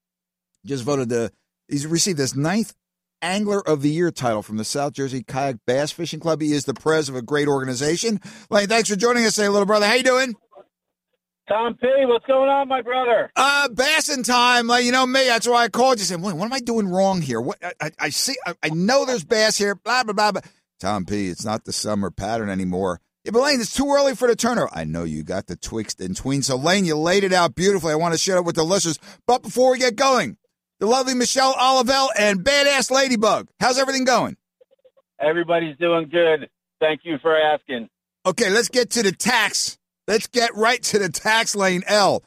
[0.67, 1.31] just voted the
[1.69, 2.75] he's received his ninth
[3.23, 6.41] Angler of the Year title from the South Jersey Kayak Bass Fishing Club.
[6.41, 8.21] He is the pres of a great organization.
[8.51, 9.87] Lane, thanks for joining us today, little brother.
[9.87, 10.35] How you doing?
[11.49, 13.31] Tom P, what's going on, my brother?
[13.35, 14.67] Uh, bassin time.
[14.67, 15.25] Like, you know me.
[15.25, 16.05] That's why I called you.
[16.05, 17.41] Said, what, what am I doing wrong here?
[17.41, 18.35] What I, I, I see.
[18.47, 19.75] I, I, know there's bass here.
[19.75, 20.33] Blah blah blah.
[20.33, 20.43] blah.
[20.79, 23.01] Tom P, it's not the summer pattern anymore.
[23.25, 24.71] Yeah, but Lane, it's too early for the turnover.
[24.73, 26.43] I know you got the twixt and tween.
[26.43, 27.93] So Lane, you laid it out beautifully.
[27.93, 28.99] I want to share it with the listeners.
[29.27, 30.37] But before we get going,
[30.81, 33.49] the lovely Michelle Olivelle and badass Ladybug.
[33.61, 34.37] How's everything going?
[35.21, 36.49] Everybody's doing good.
[36.81, 37.89] Thank you for asking.
[38.25, 39.79] Okay, let's get to the tax.
[40.07, 42.23] Let's get right to the tax lane L.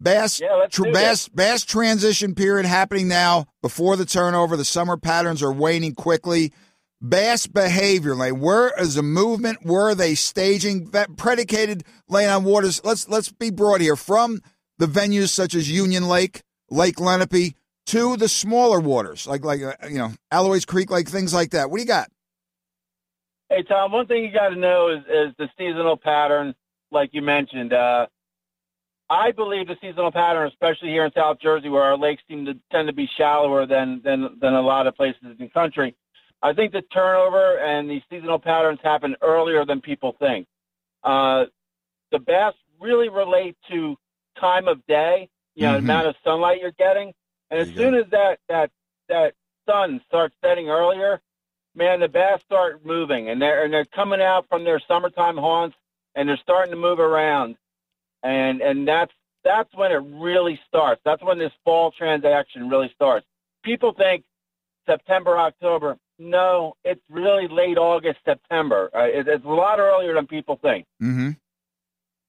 [0.00, 4.56] Bass, Yeah, let's tr- bass, bass transition period happening now before the turnover.
[4.56, 6.52] The summer patterns are waning quickly.
[7.00, 8.40] Bass behavior, lane.
[8.40, 9.58] Where is the movement?
[9.62, 10.90] Where are they staging?
[10.90, 12.80] That predicated lane on waters.
[12.82, 13.94] Let's let's be broad here.
[13.94, 14.40] From
[14.78, 17.54] the venues such as Union Lake, Lake Lenape,
[17.86, 21.70] to the smaller waters like like uh, you know Alloways Creek, like things like that.
[21.70, 22.10] What do you got?
[23.48, 26.54] Hey, Tom, one thing you got to know is, is the seasonal pattern,
[26.90, 27.72] like you mentioned.
[27.72, 28.06] Uh,
[29.08, 32.54] I believe the seasonal pattern, especially here in South Jersey, where our lakes seem to
[32.70, 35.96] tend to be shallower than, than, than a lot of places in the country.
[36.42, 40.46] I think the turnover and the seasonal patterns happen earlier than people think.
[41.02, 41.46] Uh,
[42.12, 43.96] the bass really relate to
[44.38, 45.74] time of day, you know, Mhm.
[45.74, 47.12] the amount of sunlight you're getting.
[47.50, 48.70] And as soon as that, that,
[49.08, 49.34] that
[49.66, 51.20] sun starts setting earlier,
[51.74, 55.76] man, the bass start moving and they're, and they're coming out from their summertime haunts
[56.14, 57.56] and they're starting to move around.
[58.22, 59.12] And, and that's,
[59.44, 61.00] that's when it really starts.
[61.04, 63.26] That's when this fall transaction really starts.
[63.62, 64.24] People think
[64.86, 65.98] September, October.
[66.18, 68.90] No, it's really late August, September.
[68.94, 70.84] Uh, it, it's a lot earlier than people think.
[71.02, 71.30] Mm-hmm.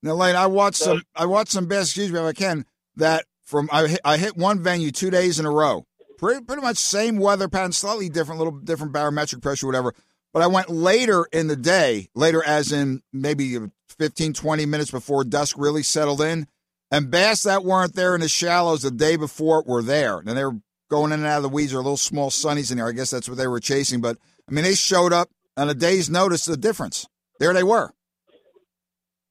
[0.04, 1.04] Now, Lane, I watched So- some.
[1.16, 1.88] I watched some bass.
[1.88, 2.66] Excuse me, if I can.
[2.96, 5.86] That from I hit, I hit one venue two days in a row.
[6.18, 9.94] Pretty pretty much same weather pattern, slightly different, little different barometric pressure, whatever.
[10.34, 13.58] But I went later in the day, later as in maybe
[13.98, 16.48] 15, 20 minutes before dusk really settled in.
[16.92, 20.20] And bass that weren't there in the shallows the day before were there.
[20.20, 20.58] And they were
[20.90, 21.74] going in and out of the weeds.
[21.74, 22.88] Are little small sunnies in there.
[22.88, 24.02] I guess that's what they were chasing.
[24.02, 26.46] But I mean, they showed up on a day's notice.
[26.46, 27.08] The difference.
[27.40, 27.94] There they were.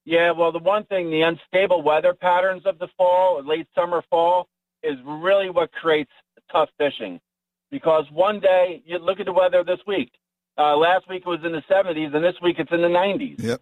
[0.04, 4.48] Yeah, well, the one thing, the unstable weather patterns of the fall, late summer, fall,
[4.82, 6.10] is really what creates
[6.50, 7.20] tough fishing.
[7.70, 10.10] Because one day, you look at the weather this week.
[10.56, 13.34] Uh, last week it was in the 70s, and this week it's in the 90s.
[13.38, 13.60] Yep.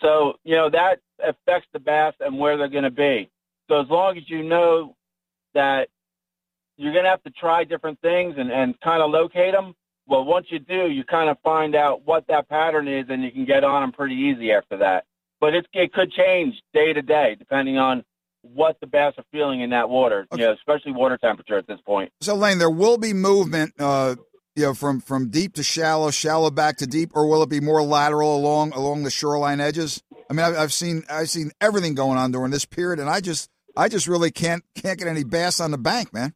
[0.00, 3.30] So you know that affects the bass and where they're going to be.
[3.68, 4.96] So as long as you know
[5.54, 5.88] that
[6.76, 9.74] you're going to have to try different things and, and kind of locate them,
[10.06, 13.32] well, once you do, you kind of find out what that pattern is, and you
[13.32, 15.04] can get on them pretty easy after that.
[15.40, 18.04] But it, it could change day to day depending on
[18.42, 20.42] what the bass are feeling in that water, okay.
[20.42, 22.12] you know, especially water temperature at this point.
[22.20, 24.14] So, Lane, there will be movement, uh,
[24.54, 27.60] you know, from from deep to shallow, shallow back to deep, or will it be
[27.60, 30.02] more lateral along along the shoreline edges?
[30.30, 33.20] I mean, I've, I've seen I've seen everything going on during this period, and I
[33.20, 36.32] just I just really can't can't get any bass on the bank, man.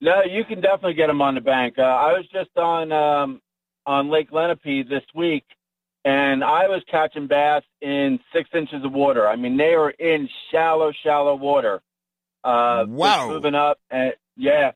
[0.00, 1.74] No, you can definitely get them on the bank.
[1.78, 3.40] Uh, I was just on um,
[3.86, 5.44] on Lake Lenape this week,
[6.04, 9.26] and I was catching bass in six inches of water.
[9.26, 11.80] I mean, they were in shallow, shallow water.
[12.44, 14.72] Uh, wow, moving up, and yeah.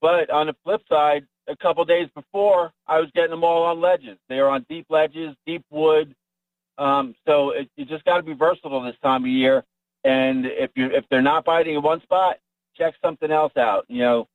[0.00, 3.80] But on the flip side, a couple days before, I was getting them all on
[3.80, 4.18] ledges.
[4.28, 6.14] They were on deep ledges, deep wood.
[6.78, 9.64] Um, so it, you just got to be versatile this time of year.
[10.04, 12.36] And if you if they're not biting in one spot,
[12.76, 13.86] check something else out.
[13.88, 14.28] You know,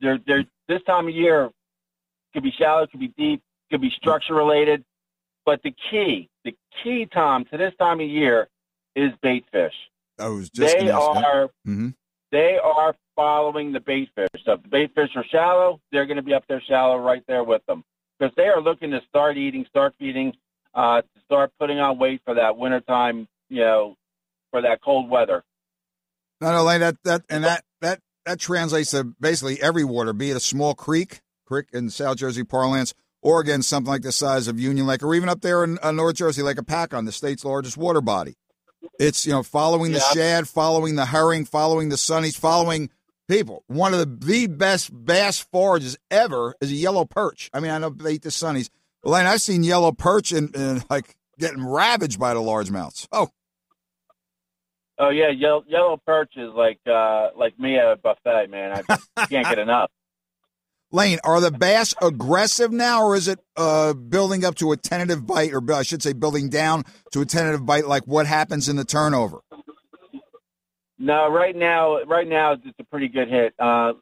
[0.00, 1.50] they're they're this time of year
[2.34, 4.84] could be shallow, could be deep, could be structure related.
[5.44, 8.48] But the key, the key, Tom, to this time of year
[8.94, 9.74] is bait fish.
[10.18, 11.90] I was just they are mm-hmm.
[12.30, 14.28] they are following the bait fish.
[14.44, 17.22] So if the bait fish are shallow, they're going to be up there shallow right
[17.26, 17.84] there with them
[18.18, 20.34] because they are looking to start eating, start feeding,
[20.74, 23.96] uh, to start putting on weight for that wintertime, you know,
[24.50, 25.42] for that cold weather.
[26.40, 30.36] Not only that, that and that that that translates to basically every water, be it
[30.36, 34.60] a small creek, creek in South Jersey parlance, or again something like the size of
[34.60, 37.76] Union Lake, or even up there in uh, North Jersey, like Hopatcong, the state's largest
[37.76, 38.36] water body.
[39.00, 42.90] It's you know following the shad, following the herring, following the sunnies, following
[43.28, 43.64] people.
[43.66, 47.50] One of the the best bass forages ever is a yellow perch.
[47.52, 48.68] I mean, I know they eat the sunnies,
[49.02, 53.08] but Lane, I've seen yellow perch and, and like getting ravaged by the largemouths.
[53.10, 53.30] Oh,
[54.98, 58.82] Oh yeah, yellow, yellow perch is like uh, like me at a buffet, man.
[58.88, 59.90] I can't get enough.
[60.90, 65.26] Lane, are the bass aggressive now, or is it uh, building up to a tentative
[65.26, 68.76] bite, or I should say, building down to a tentative bite, like what happens in
[68.76, 69.40] the turnover?
[70.98, 73.54] No, right now, right now it's a pretty good hit.
[73.58, 73.92] Uh,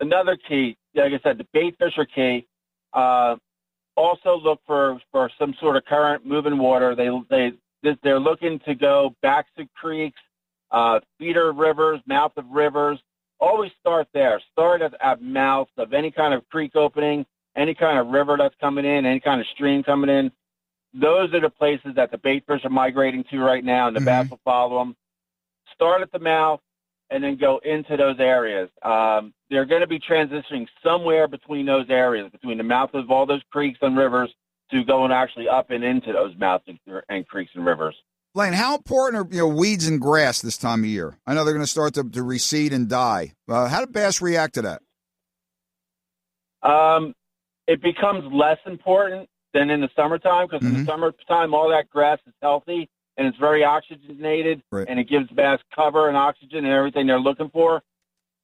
[0.00, 2.46] another key, like I said, the bait fish are key.
[2.92, 3.36] Uh,
[3.96, 6.94] also look for for some sort of current, moving water.
[6.94, 10.20] They they they're looking to go backs of creeks,
[10.70, 12.98] uh, feeder rivers, mouth of rivers.
[13.40, 14.40] Always start there.
[14.52, 17.24] Start at, at mouth of any kind of creek opening,
[17.56, 20.32] any kind of river that's coming in, any kind of stream coming in.
[20.92, 24.00] Those are the places that the bait fish are migrating to right now, and the
[24.00, 24.06] mm-hmm.
[24.06, 24.96] bass will follow them.
[25.74, 26.60] Start at the mouth
[27.10, 28.68] and then go into those areas.
[28.82, 33.26] Um, they're going to be transitioning somewhere between those areas, between the mouth of all
[33.26, 34.34] those creeks and rivers
[34.70, 36.64] to going actually up and into those mouths
[37.08, 37.96] and creeks and rivers.
[38.34, 41.18] Lane, how important are you know weeds and grass this time of year?
[41.26, 43.32] I know they're going to start to, to recede and die.
[43.48, 44.82] Uh, how do bass react to that?
[46.62, 47.14] Um,
[47.66, 50.68] it becomes less important than in the summertime because mm-hmm.
[50.68, 51.00] in the mm-hmm.
[51.00, 54.86] summertime all that grass is healthy and it's very oxygenated right.
[54.88, 57.82] and it gives bass cover and oxygen and everything they're looking for.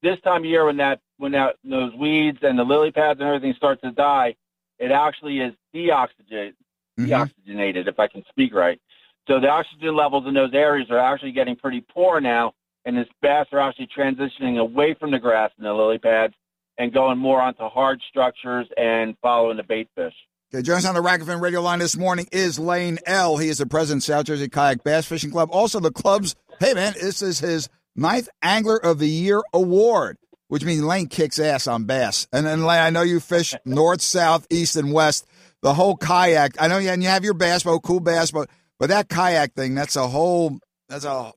[0.02, 3.28] This time of year when that when that those weeds and the lily pads and
[3.28, 4.34] everything start to die,
[4.78, 6.54] it actually is deoxygenated,
[6.98, 7.06] mm-hmm.
[7.06, 8.80] deoxygenated, if I can speak right.
[9.26, 12.52] So the oxygen levels in those areas are actually getting pretty poor now,
[12.84, 16.34] and this bass are actually transitioning away from the grass and the lily pads
[16.76, 20.14] and going more onto hard structures and following the bait fish.
[20.52, 23.38] Okay, joining us on the Rack and radio line this morning is Lane L.
[23.38, 25.48] He is the president of South Jersey Kayak Bass Fishing Club.
[25.52, 30.64] Also, the club's, hey man, this is his ninth Angler of the Year award which
[30.64, 32.28] means Lane kicks ass on bass.
[32.32, 35.26] And then Lane, I know you fish north, south, east, and west.
[35.64, 36.60] The whole kayak.
[36.60, 39.54] I know you and you have your bass boat, cool bass boat, but that kayak
[39.54, 40.58] thing, that's a whole
[40.90, 41.32] that's a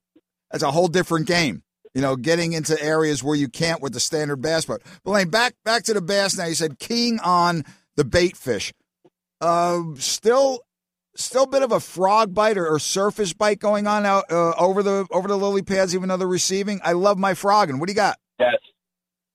[0.52, 1.64] that's a whole different game.
[1.96, 4.82] You know, getting into areas where you can't with the standard bass boat.
[5.06, 6.46] But Lane, back back to the bass now.
[6.46, 7.64] You said keying on
[7.96, 8.74] the bait fish.
[9.40, 10.60] Uh, still
[11.16, 14.52] still a bit of a frog bite or, or surface bite going on out uh,
[14.60, 16.82] over the over the lily pads, even though they're receiving.
[16.84, 17.80] I love my frogging.
[17.80, 18.18] What do you got?
[18.42, 18.56] Yes,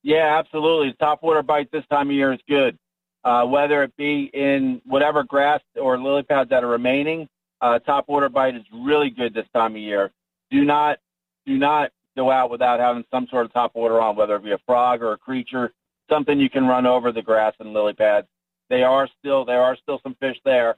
[0.03, 0.93] yeah, absolutely.
[1.01, 2.79] Top water bite this time of year is good.
[3.25, 7.29] Uh, whether it be in whatever grass or lily pads that are remaining,
[7.61, 10.11] uh, top water bite is really good this time of year.
[10.51, 10.99] Do not,
[11.47, 14.51] do not go out without having some sort of top water on, whether it be
[14.51, 15.73] a frog or a creature,
[16.11, 18.27] something you can run over the grass and lily pads.
[18.69, 20.77] They are still, there are still some fish there.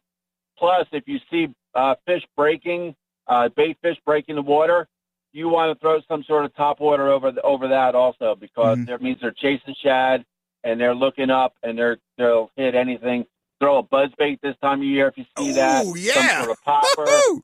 [0.58, 2.94] Plus, if you see uh, fish breaking,
[3.26, 4.86] uh, bait fish breaking the water,
[5.32, 8.78] you want to throw some sort of top water over the, over that also because
[8.78, 8.90] mm-hmm.
[8.90, 10.24] that means they're chasing shad
[10.64, 13.26] and they're looking up and they're they'll hit anything
[13.60, 15.86] throw a buzz bait this time of year if you see that.
[15.86, 16.12] Ooh, yeah.
[16.12, 17.42] Some sort of popper.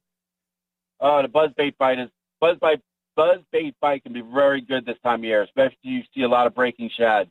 [1.01, 2.81] Oh, the buzz bait bite is buzz bite.
[3.17, 6.23] Buzz bait bite can be very good this time of year, especially if you see
[6.23, 7.29] a lot of breaking shad.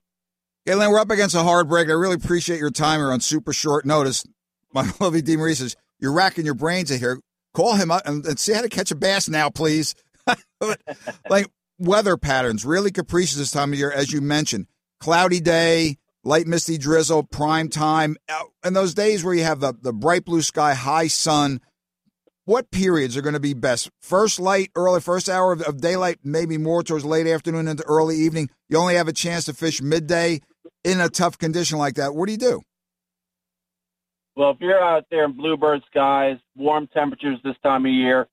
[0.67, 1.88] Okay, Len, we're up against a hard break.
[1.89, 4.25] I really appreciate your time here on super short notice.
[4.73, 5.38] My lovely D.
[5.38, 7.19] Marie says, You're racking your brains in here.
[7.54, 9.95] Call him up and, and see how to catch a bass now, please.
[11.30, 11.47] like
[11.80, 14.67] weather patterns, really capricious this time of year, as you mentioned.
[14.99, 18.17] Cloudy day, light misty drizzle, prime time.
[18.27, 21.62] Uh, And those days where you have the, the bright blue sky, high sun,
[22.45, 23.89] what periods are going to be best?
[24.01, 28.17] First light, early, first hour of, of daylight, maybe more towards late afternoon into early
[28.17, 28.49] evening.
[28.67, 30.41] You only have a chance to fish midday
[30.83, 32.15] in a tough condition like that.
[32.15, 32.62] What do you do?
[34.35, 38.27] Well, if you're out there in bluebird skies, warm temperatures this time of year,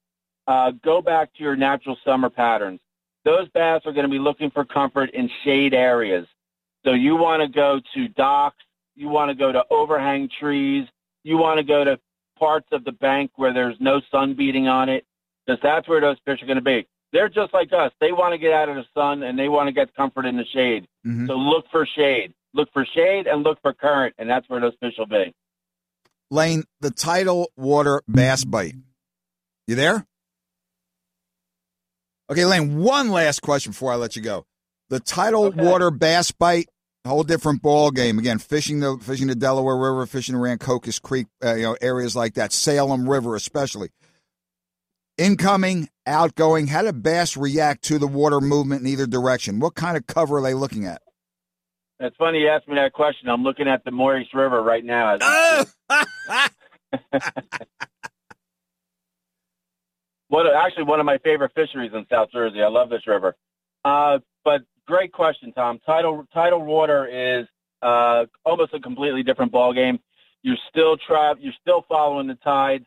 [0.46, 2.80] uh, go back to your natural summer patterns.
[3.24, 6.26] Those bass are going to be looking for comfort in shade areas.
[6.86, 8.62] So you want to go to docks,
[8.94, 10.86] you want to go to overhang trees,
[11.24, 11.98] you want to go to
[12.38, 15.04] parts of the bank where there's no sun beating on it,
[15.44, 16.86] because that's where those fish are going to be.
[17.12, 17.92] They're just like us.
[18.00, 20.36] They want to get out of the sun and they want to get comfort in
[20.36, 20.86] the shade.
[21.04, 21.26] Mhm.
[21.26, 22.34] So look for shade.
[22.54, 25.34] Look for shade and look for current, and that's where those fish will be.
[26.30, 28.74] Lane, the tidal water bass bite.
[29.66, 30.06] You there?
[32.30, 34.46] Okay, Lane, one last question before I let you go.
[34.88, 36.68] The tidal water bass bite,
[37.06, 38.18] whole different ball game.
[38.18, 42.14] Again, fishing the fishing the Delaware River, fishing the Rancocas Creek, uh, you know, areas
[42.16, 43.90] like that, Salem River especially.
[45.18, 49.60] Incoming, outgoing, how do bass react to the water movement in either direction?
[49.60, 51.00] What kind of cover are they looking at?
[51.98, 53.30] that's funny you asked me that question.
[53.30, 55.16] I'm looking at the Maurice River right now.
[60.28, 62.62] What actually one of my favorite fisheries in South Jersey.
[62.62, 63.36] I love this river.
[63.84, 65.80] Uh, but great question, Tom.
[65.86, 66.24] Tidal
[66.62, 67.46] water is
[67.82, 69.98] uh, almost a completely different ball game.
[70.42, 72.86] You're still tra- You're still following the tides.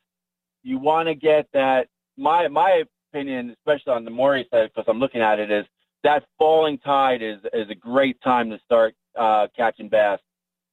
[0.63, 1.87] You want to get that.
[2.17, 5.65] My my opinion, especially on the Maurice side, because I'm looking at it, is
[6.03, 10.19] that falling tide is is a great time to start uh, catching bass.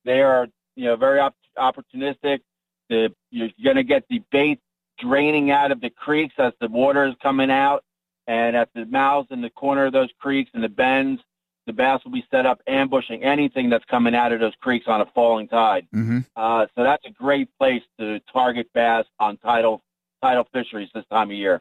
[0.05, 2.41] They are you know very op- opportunistic.
[2.89, 4.61] The, you're going to get the bait
[5.01, 7.85] draining out of the creeks as the water is coming out,
[8.27, 11.21] and at the mouths and the corner of those creeks and the bends,
[11.67, 15.01] the bass will be set up ambushing anything that's coming out of those creeks on
[15.01, 15.87] a falling tide.
[15.95, 16.21] Mm-hmm.
[16.37, 19.83] Uh, so that's a great place to target bass on tidal
[20.23, 21.61] tidal fisheries this time of year.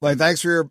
[0.00, 0.70] Lane, thanks for your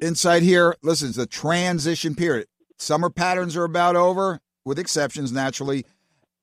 [0.00, 0.76] insight here.
[0.82, 2.48] Listen, it's a transition period.
[2.78, 5.84] Summer patterns are about over, with exceptions naturally,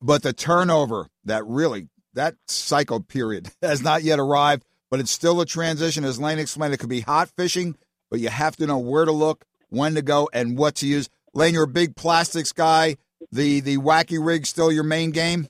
[0.02, 5.40] but the turnover that really that cycle period has not yet arrived, but it's still
[5.42, 6.04] a transition.
[6.04, 7.76] As Lane explained, it could be hot fishing,
[8.16, 11.10] but you have to know where to look, when to go, and what to use.
[11.34, 12.96] Lane, you're a big plastics guy.
[13.30, 15.50] The the wacky rig still your main game.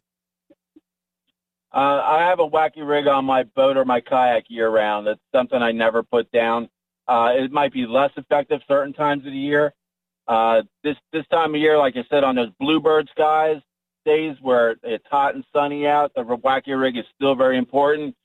[1.72, 5.06] Uh, I have a wacky rig on my boat or my kayak year round.
[5.06, 6.68] That's something I never put down.
[7.08, 9.72] Uh, it might be less effective certain times of the year.
[10.28, 13.62] Uh, this this time of year, like I said, on those bluebird skies,
[14.06, 18.16] days where it's hot and sunny out, the wacky rig is still very important.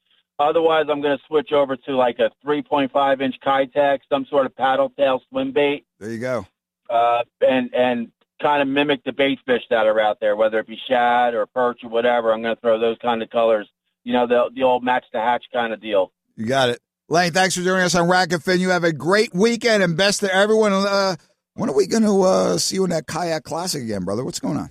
[0.41, 4.57] Otherwise, I'm going to switch over to like a 3.5 inch Keitech, some sort of
[4.57, 6.47] paddle tail swim bait, There you go.
[6.89, 8.11] uh, and and
[8.43, 11.45] kind of mimic the bait fish that are out there, whether it be shad or
[11.45, 12.33] perch or whatever.
[12.33, 13.69] I'm going to throw those kind of colors.
[14.03, 16.11] You know, the the old match to hatch kind of deal.
[16.37, 16.81] You got it.
[17.11, 18.61] Lane, thanks for joining us on Rack and Fin.
[18.61, 20.73] You have a great weekend and best to everyone.
[20.73, 21.17] Uh,
[21.55, 24.25] when are we going to uh, see you in that kayak classic again, brother?
[24.25, 24.71] What's going on?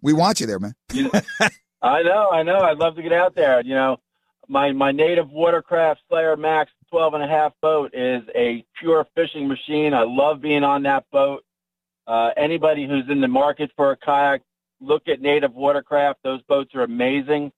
[0.00, 0.74] We want you there, man.
[0.92, 1.20] You know,
[1.82, 2.58] I know, I know.
[2.60, 3.62] I'd love to get out there.
[3.64, 3.96] You know,
[4.48, 9.48] my my native watercraft Slayer Max 12 and a half boat is a pure fishing
[9.48, 9.94] machine.
[9.94, 11.44] I love being on that boat.
[12.06, 14.42] Uh, anybody who's in the market for a kayak,
[14.80, 16.20] look at native watercraft.
[16.24, 17.52] Those boats are amazing.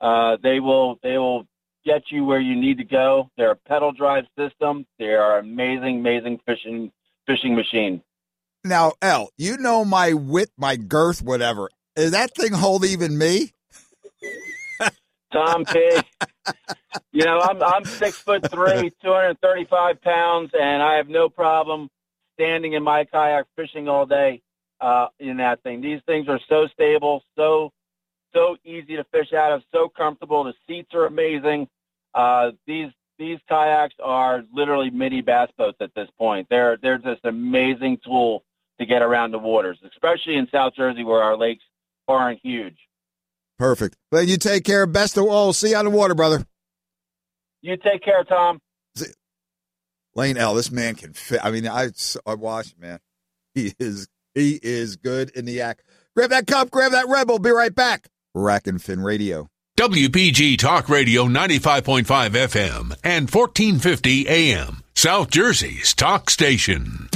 [0.00, 1.46] Uh, they will they will
[1.84, 3.30] get you where you need to go.
[3.36, 4.86] They're a pedal drive system.
[4.98, 6.90] They are amazing, amazing fishing
[7.26, 8.02] fishing machine.
[8.64, 11.70] Now, L, you know my width, my girth, whatever.
[11.96, 13.52] Does that thing hold even me?
[15.32, 16.00] Tom P.
[17.12, 21.08] you know, I'm I'm six foot three, two hundred thirty five pounds, and I have
[21.08, 21.88] no problem
[22.34, 24.42] standing in my kayak fishing all day
[24.80, 25.80] uh, in that thing.
[25.80, 27.72] These things are so stable, so
[28.34, 30.44] so easy to fish out of, so comfortable.
[30.44, 31.68] The seats are amazing.
[32.14, 36.46] Uh, these these kayaks are literally mini bass boats at this point.
[36.50, 38.44] They're they're just an amazing tool
[38.78, 41.64] to get around the waters, especially in South Jersey where our lakes
[42.08, 42.76] aren't huge.
[43.58, 43.96] Perfect.
[44.10, 44.86] Then you take care.
[44.86, 45.52] Best of all.
[45.52, 46.46] See you on the water, brother.
[47.62, 48.60] You take care, Tom.
[50.14, 51.40] Lane L, this man can fit.
[51.44, 51.90] I mean, I
[52.26, 52.98] I watched, man.
[53.54, 55.82] He is he is good in the act.
[56.14, 56.70] Grab that cup.
[56.70, 57.38] Grab that rebel.
[57.38, 58.08] Be right back.
[58.34, 59.48] Rack and Fin Radio.
[59.76, 64.82] WPG Talk Radio 95.5 FM and 1450 AM.
[64.94, 67.08] South Jersey's talk station.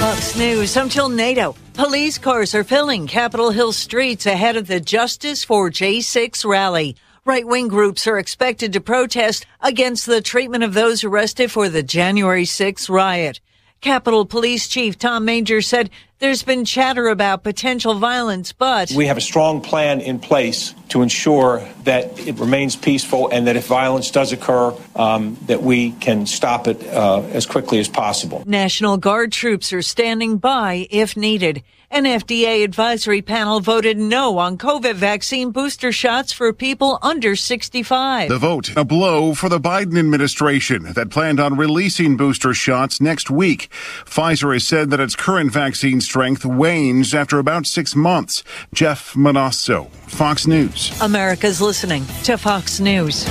[0.00, 0.76] Fox News.
[0.76, 6.44] Until NATO, police cars are filling Capitol Hill streets ahead of the Justice for J6
[6.44, 6.96] rally.
[7.30, 11.80] Right wing groups are expected to protest against the treatment of those arrested for the
[11.80, 13.38] January 6 riot.
[13.80, 19.16] Capitol Police Chief Tom Manger said there's been chatter about potential violence, but we have
[19.16, 24.10] a strong plan in place to ensure that it remains peaceful and that if violence
[24.10, 28.42] does occur, um, that we can stop it uh, as quickly as possible.
[28.44, 31.62] National Guard troops are standing by if needed.
[31.92, 38.28] An FDA advisory panel voted no on COVID vaccine booster shots for people under 65.
[38.28, 43.28] The vote, a blow for the Biden administration that planned on releasing booster shots next
[43.28, 43.72] week.
[44.04, 48.44] Pfizer has said that its current vaccine strength wanes after about six months.
[48.72, 50.96] Jeff Monosso, Fox News.
[51.00, 53.26] America's listening to Fox News.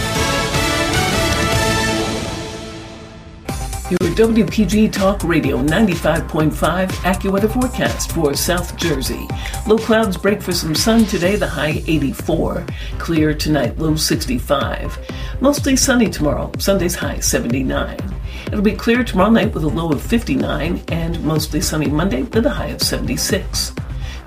[3.89, 9.27] Your WPG Talk Radio 95.5 AccuWeather forecast for South Jersey.
[9.65, 12.67] Low clouds break for some sun today, the high 84.
[12.99, 14.99] Clear tonight, low 65.
[15.41, 17.97] Mostly sunny tomorrow, Sunday's high 79.
[18.45, 22.45] It'll be clear tomorrow night with a low of 59 and mostly sunny Monday with
[22.45, 23.73] a high of 76.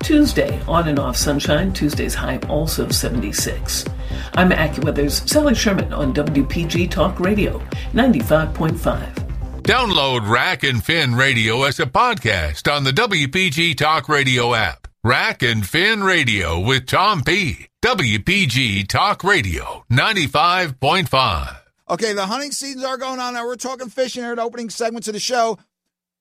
[0.01, 3.85] Tuesday, on and off sunshine, Tuesday's high also 76.
[4.33, 7.59] I'm AccuWeather's Sally Sherman on WPG Talk Radio
[7.93, 9.32] 95.5.
[9.63, 14.89] Download Rack and Fin Radio as a podcast on the WPG Talk Radio app.
[15.05, 17.69] Rack and Fin Radio with Tom P.
[17.81, 21.57] WPG Talk Radio 95.5.
[21.89, 23.45] Okay, the hunting seasons are going on now.
[23.45, 25.57] We're talking fishing here at opening segments of the show.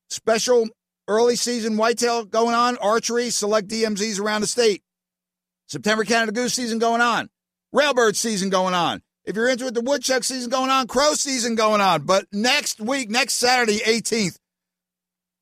[0.09, 0.69] Special
[1.09, 4.85] early season whitetail going on, archery, select DMZs around the state.
[5.67, 7.29] September Canada Goose season going on,
[7.75, 9.03] railbird season going on.
[9.25, 12.03] If you're into it, the woodchuck season going on, crow season going on.
[12.03, 14.37] But next week, next Saturday, 18th,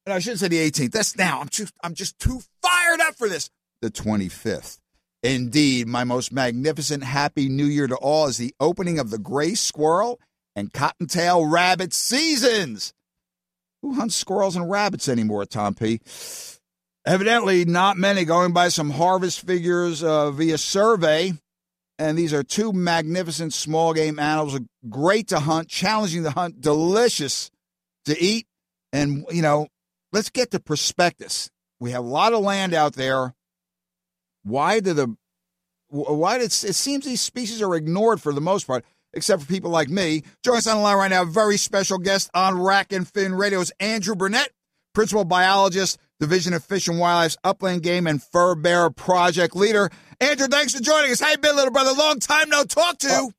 [0.07, 0.93] and I shouldn't say the 18th.
[0.93, 1.41] That's now.
[1.41, 3.51] I'm just I'm just too fired up for this.
[3.81, 4.79] The 25th.
[5.23, 9.55] Indeed, my most magnificent happy new year to all is the opening of the gray
[9.55, 10.19] squirrel
[10.57, 12.95] and cottontail rabbit seasons.
[13.83, 16.01] Who hunts squirrels and rabbits anymore, Tom P?
[17.07, 21.33] Evidently, not many, going by some harvest figures uh, via survey.
[22.01, 26.63] And these are two magnificent small game animals, uh, great to hunt, challenging to hunt,
[26.63, 27.51] delicious
[28.07, 28.47] to eat.
[28.91, 29.69] And, you know,
[30.11, 31.51] let's get to prospectus.
[31.79, 33.35] We have a lot of land out there.
[34.45, 35.15] Why do the
[35.89, 38.83] why did it seems these species are ignored for the most part,
[39.13, 40.23] except for people like me.
[40.43, 41.27] Join us on the line right now.
[41.27, 44.53] Very special guest on Rack and Fin Radio's Andrew Burnett,
[44.95, 49.91] principal biologist, Division of Fish and Wildlife's Upland Game and Fur Bear Project leader.
[50.21, 51.21] Andrew, thanks for joining us.
[51.21, 51.93] How you been, little brother?
[51.93, 53.31] Long time no talk to.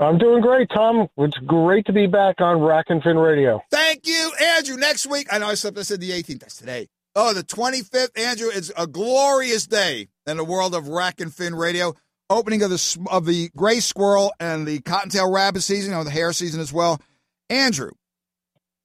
[0.00, 1.08] I'm doing great, Tom.
[1.16, 3.62] It's great to be back on Rack and Fin Radio.
[3.70, 4.76] Thank you, Andrew.
[4.76, 6.40] Next week, I know I said I said the 18th.
[6.40, 6.88] That's today.
[7.14, 8.48] Oh, the 25th, Andrew.
[8.52, 11.94] It's a glorious day in the world of Rack and Fin Radio.
[12.28, 16.10] Opening of the of the gray squirrel and the cottontail rabbit season, you know, the
[16.10, 17.00] hare season as well.
[17.48, 17.90] Andrew,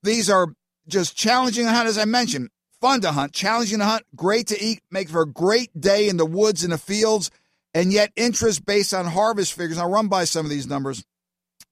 [0.04, 0.48] these are
[0.88, 2.50] just challenging hunt, as I mentioned.
[2.82, 6.16] Fun to hunt, challenging to hunt, great to eat, make for a great day in
[6.16, 7.30] the woods and the fields,
[7.74, 9.78] and yet interest based on harvest figures.
[9.78, 11.04] I'll run by some of these numbers,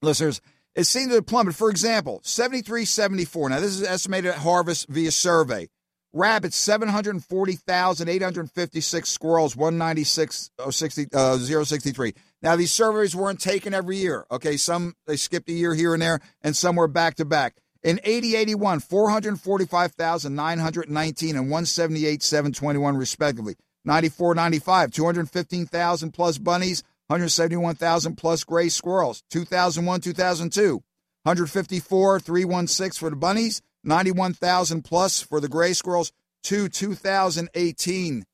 [0.01, 0.41] listeners.
[0.76, 1.55] It seems to plummet.
[1.55, 3.49] For example, 7374.
[3.49, 5.70] Now, this is estimated harvest via survey.
[6.14, 9.10] Rabbits, 740,856.
[9.10, 12.14] Squirrels, 196, uh, 063.
[12.41, 14.26] Now, these surveys weren't taken every year.
[14.30, 17.55] Okay, some they skipped a year here and there, and some were back to back.
[17.88, 23.56] In 8081, 445,919 and 178,721, respectively.
[23.86, 29.24] 94 95, 215,000 plus bunnies, 171,000 plus gray squirrels.
[29.30, 30.84] 2001 2002,
[31.24, 36.12] 154, 316 for the bunnies, 91,000 plus for the gray squirrels.
[36.44, 38.26] To 2018.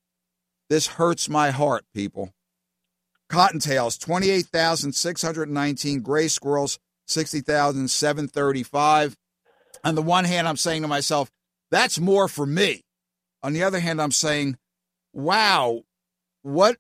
[0.68, 2.34] This hurts my heart, people.
[3.30, 6.02] Cottontails, 28,619.
[6.02, 9.16] Gray squirrels, 60,735.
[9.84, 11.30] On the one hand, I'm saying to myself,
[11.72, 12.82] that's more for me.
[13.42, 14.58] On the other hand, I'm saying,
[15.12, 15.82] wow,
[16.42, 16.78] what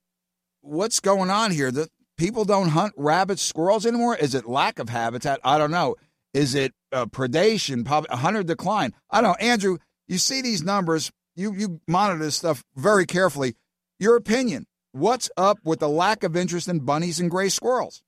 [0.61, 1.71] what's going on here?
[1.71, 4.15] That people don't hunt rabbits, squirrels anymore?
[4.15, 5.39] Is it lack of habitat?
[5.43, 5.95] I don't know.
[6.33, 7.85] Is it uh, predation?
[7.85, 8.93] Probably a hunter decline.
[9.11, 9.45] I don't know.
[9.45, 9.77] Andrew,
[10.07, 11.11] you see these numbers.
[11.35, 13.55] You you monitor this stuff very carefully.
[13.99, 14.65] Your opinion.
[14.91, 18.03] What's up with the lack of interest in bunnies and gray squirrels?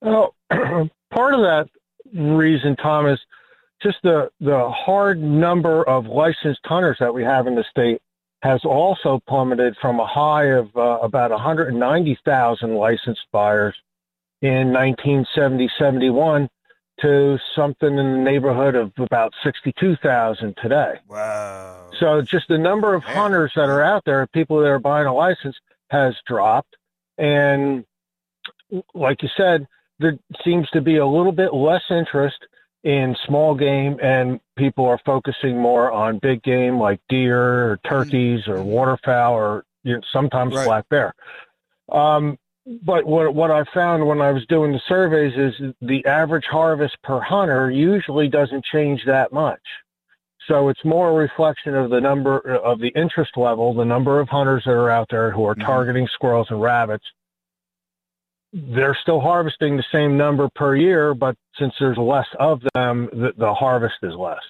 [0.00, 1.66] Well, part of that
[2.14, 3.20] reason, Thomas,
[3.82, 8.00] just the the hard number of licensed hunters that we have in the state.
[8.42, 13.74] has also plummeted from a high of uh, about 190,000 licensed buyers
[14.40, 16.48] in 1970 71
[17.00, 20.94] to something in the neighborhood of about 62,000 today.
[21.08, 21.90] Wow.
[21.98, 25.14] So just the number of hunters that are out there, people that are buying a
[25.14, 25.56] license,
[25.90, 26.76] has dropped.
[27.18, 27.84] And
[28.94, 29.66] like you said,
[29.98, 32.46] there seems to be a little bit less interest
[32.84, 38.48] in small game, and people are focusing more on big game like deer or turkeys
[38.48, 40.64] or waterfowl or you know, sometimes Right.
[40.64, 41.14] black bear.
[41.90, 42.38] Um,
[42.82, 46.96] but what what I found when I was doing the surveys is the average harvest
[47.02, 49.60] per hunter usually doesn't change that much.
[50.46, 54.28] So it's more a reflection of the number of the interest level, the number of
[54.28, 57.04] hunters that are out there who are targeting squirrels and rabbits.
[58.52, 63.32] They're still harvesting the same number per year, but since there's less of them, the,
[63.36, 64.40] the harvest is less.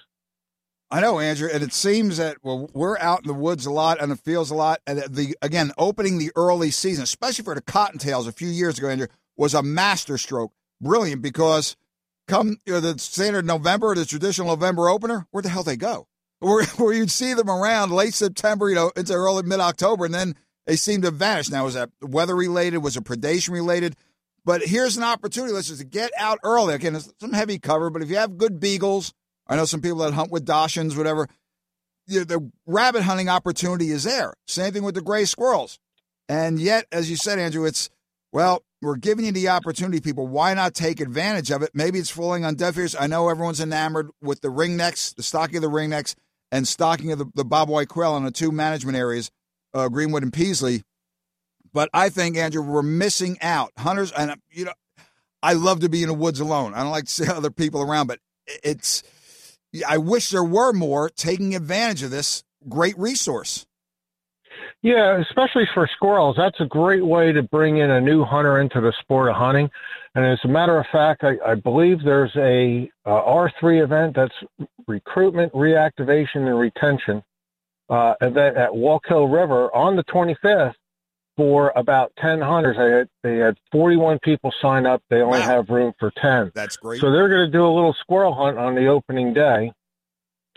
[0.89, 4.01] I know, Andrew, and it seems that well, we're out in the woods a lot
[4.01, 4.81] and the fields a lot.
[4.85, 8.89] And the again, opening the early season, especially for the cottontails a few years ago,
[8.89, 10.51] Andrew, was a masterstroke.
[10.81, 11.77] Brilliant because
[12.27, 16.07] come you know, the standard November, the traditional November opener, where the hell they go?
[16.41, 20.13] Where, where you'd see them around late September, you know, into early mid October, and
[20.13, 20.35] then
[20.67, 21.49] they seem to vanish.
[21.49, 22.79] Now, was that weather related?
[22.79, 23.95] Was it predation related?
[24.45, 26.73] But here's an opportunity, listeners, to get out early.
[26.73, 29.13] Again, it's some heavy cover, but if you have good beagles,
[29.47, 31.27] I know some people that hunt with Dachshunds, whatever.
[32.07, 34.33] you- The rabbit hunting opportunity is there.
[34.47, 35.77] Same thing with the gray squirrels.
[36.27, 37.89] And yet, as you said, Andrew, it's,
[38.31, 40.25] well, we're giving you the opportunity, people.
[40.27, 41.69] Why not take advantage of it?
[41.73, 42.95] Maybe it's falling on deaf ears.
[42.99, 46.15] I know everyone's enamored with the ringnecks, the stocking of the ringnecks,
[46.51, 49.29] and stocking of the, the bobwhite quail in the two management areas,
[49.73, 50.83] uh, Greenwood and Peaslee.
[51.73, 53.71] But I think, Andrew, we're missing out.
[53.77, 54.73] Hunters, and, you know,
[55.41, 56.73] I love to be in the woods alone.
[56.73, 58.19] I don't like to see other people around, but
[58.63, 59.03] it's,
[59.87, 63.65] I wish there were more taking advantage of this great resource.
[64.83, 66.35] Yeah, especially for squirrels.
[66.37, 69.69] That's a great way to bring in a new hunter into the sport of hunting.
[70.15, 74.33] And as a matter of fact, I, I believe there's a uh, R3 event that's
[74.87, 77.23] recruitment, reactivation, and retention
[77.91, 80.73] uh, event at Wallkill River on the 25th
[81.35, 82.77] for about 10 hunters.
[82.77, 85.03] They had, they had 41 people sign up.
[85.09, 86.51] They only have room for 10.
[86.55, 87.01] That's great.
[87.01, 89.73] So they're going to do a little squirrel hunt on the opening day.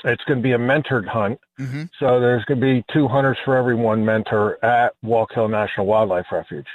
[0.05, 1.41] It's going to be a mentored hunt.
[1.59, 1.85] Mm-hmm.
[1.99, 6.27] So there's going to be two hunters for every one mentor at Wallkill National Wildlife
[6.31, 6.67] Refuge.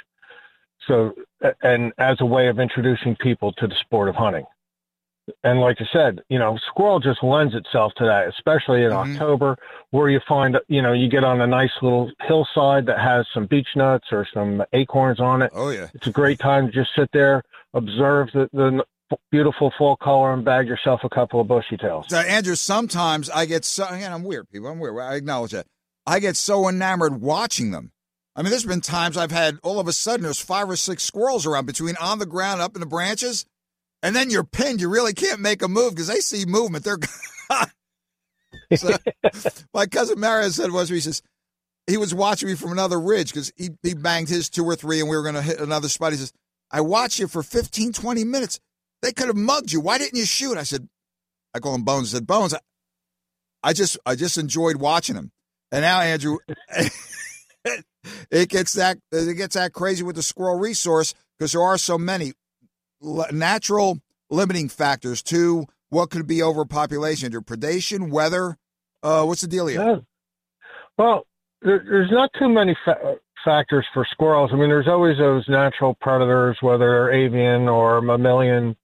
[0.86, 1.14] So,
[1.62, 4.44] and as a way of introducing people to the sport of hunting.
[5.44, 9.12] And like I said, you know, squirrel just lends itself to that, especially in Mm-hmm.
[9.12, 9.56] October,
[9.90, 13.46] where you find, you know, you get on a nice little hillside that has some
[13.46, 15.50] beech nuts or some acorns on it.
[15.54, 15.88] Oh, yeah.
[15.94, 17.42] It's a great time to just sit there,
[17.74, 18.84] observe the, the
[19.30, 22.06] beautiful fall color, and bag yourself a couple of bushy tails.
[22.08, 24.68] So, Andrew, sometimes I get so, again, I'm weird, people.
[24.68, 24.98] I'm weird.
[24.98, 25.66] I acknowledge that.
[26.06, 27.92] I get so enamored watching them.
[28.36, 31.02] I mean, there's been times I've had all of a sudden there's five or six
[31.02, 33.44] squirrels around between on the ground, up in the branches,
[34.02, 34.80] and then you're pinned.
[34.80, 36.84] You really can't make a move because they see movement.
[36.84, 36.98] They're.
[38.76, 38.96] so,
[39.74, 41.22] my cousin Mario said was he says
[41.86, 45.00] he was watching me from another ridge because he, he banged his two or three
[45.00, 46.12] and we were going to hit another spot.
[46.12, 46.32] He says,
[46.70, 48.60] I watched you for 15, 20 minutes.
[49.02, 49.80] They could have mugged you.
[49.80, 50.56] Why didn't you shoot?
[50.56, 50.88] I said,
[51.54, 52.14] I call him Bones.
[52.14, 52.60] I said, Bones, I,
[53.62, 55.32] I just I just enjoyed watching him.
[55.72, 56.38] And now, Andrew,
[58.30, 61.98] it gets that it gets that crazy with the squirrel resource because there are so
[61.98, 62.32] many
[63.00, 67.40] natural limiting factors to what could be overpopulation, Andrew.
[67.40, 68.56] Predation, weather.
[69.02, 69.80] Uh, what's the deal here?
[69.80, 69.96] Yeah.
[70.98, 71.26] Well,
[71.62, 74.50] there, there's not too many fa- factors for squirrels.
[74.52, 78.76] I mean, there's always those natural predators, whether they're avian or mammalian,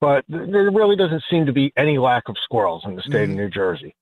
[0.00, 3.36] but there really doesn't seem to be any lack of squirrels in the state of
[3.36, 3.94] New Jersey.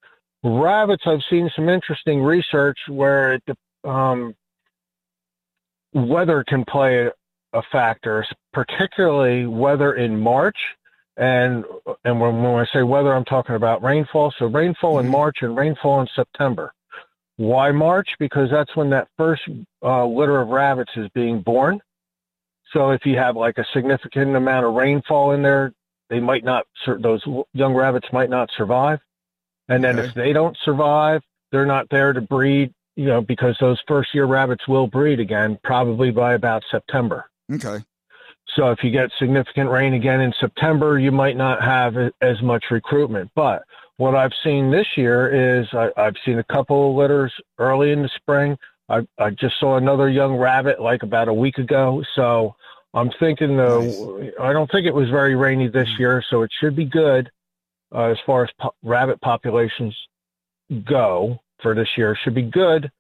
[0.45, 3.43] Rabbits, I've seen some interesting research where it,
[3.85, 4.35] um,
[5.93, 7.11] weather can play
[7.57, 10.57] a, a factor, particularly weather in March.
[11.19, 11.65] And
[12.05, 14.35] and when, when I say weather, I'm talking about rainfall.
[14.39, 16.73] So rainfall in March and rainfall in September.
[17.37, 18.09] Why March?
[18.19, 19.43] Because that's when that first
[19.83, 21.81] uh, litter of rabbits is being born.
[22.73, 25.73] So if you have like a significant amount of rainfall in there,
[26.11, 26.67] they might not.
[26.87, 29.01] Those young rabbits might not survive.
[29.69, 32.73] And then if they don't survive, they're not there to breed.
[32.97, 37.29] You know, because those first year rabbits will breed again, probably by about September.
[37.53, 37.85] Okay.
[38.55, 42.65] So if you get significant rain again in September, you might not have as much
[42.71, 43.31] recruitment.
[43.35, 43.65] But
[43.97, 48.03] what I've seen this year is I, I've seen a couple of litters early in
[48.03, 48.57] the spring.
[48.89, 52.05] I, I just saw another young rabbit like about a week ago.
[52.15, 52.55] So
[52.95, 56.77] I'm thinking though, I don't think it was very rainy this year, so it should
[56.77, 57.31] be good
[57.95, 59.97] uh, as far as po- rabbit populations
[60.85, 62.17] go for this year.
[62.23, 62.91] Should be good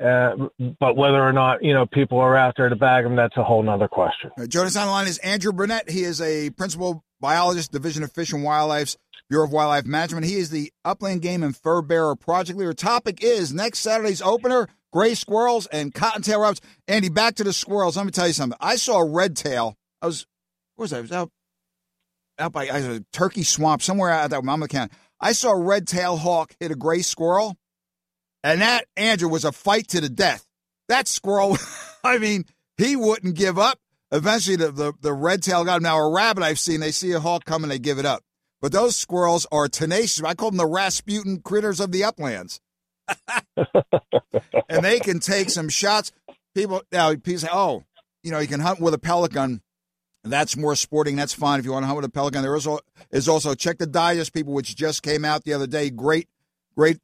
[0.00, 3.36] Uh, but whether or not you know people are out there to bag them, that's
[3.36, 4.30] a whole nother question.
[4.38, 5.90] Uh, us on the line is Andrew Burnett.
[5.90, 8.96] He is a principal biologist, Division of Fish and Wildlife's
[9.28, 10.26] Bureau of Wildlife Management.
[10.26, 12.72] He is the Upland Game and Fur Bearer Project Leader.
[12.72, 16.60] Topic is next Saturday's opener: gray squirrels and cottontail rabbits.
[16.86, 17.96] Andy, back to the squirrels.
[17.96, 18.58] Let me tell you something.
[18.60, 19.76] I saw a red tail.
[20.00, 20.26] I was,
[20.76, 20.98] where was I?
[20.98, 21.30] I was out,
[22.38, 24.92] out by I was a turkey swamp somewhere out that Monmouth County.
[25.20, 27.56] I saw a red tail hawk hit a gray squirrel,
[28.42, 30.46] and that Andrew was a fight to the death.
[30.88, 31.58] That squirrel,
[32.04, 32.44] I mean,
[32.76, 33.78] he wouldn't give up.
[34.10, 35.82] Eventually, the, the, the red tail got him.
[35.82, 38.22] Now, a rabbit I've seen, they see a hawk coming, they give it up.
[38.60, 40.24] But those squirrels are tenacious.
[40.24, 42.60] I call them the Rasputin critters of the uplands.
[44.68, 46.12] and they can take some shots.
[46.54, 47.84] People now people say, "Oh,
[48.22, 49.62] you know, you can hunt with a pellet gun.
[50.24, 51.16] That's more sporting.
[51.16, 53.28] That's fine if you want to hunt with a pellet gun." There is also, is
[53.28, 55.88] also check the digest people, which just came out the other day.
[55.90, 56.28] Great,
[56.76, 56.98] great.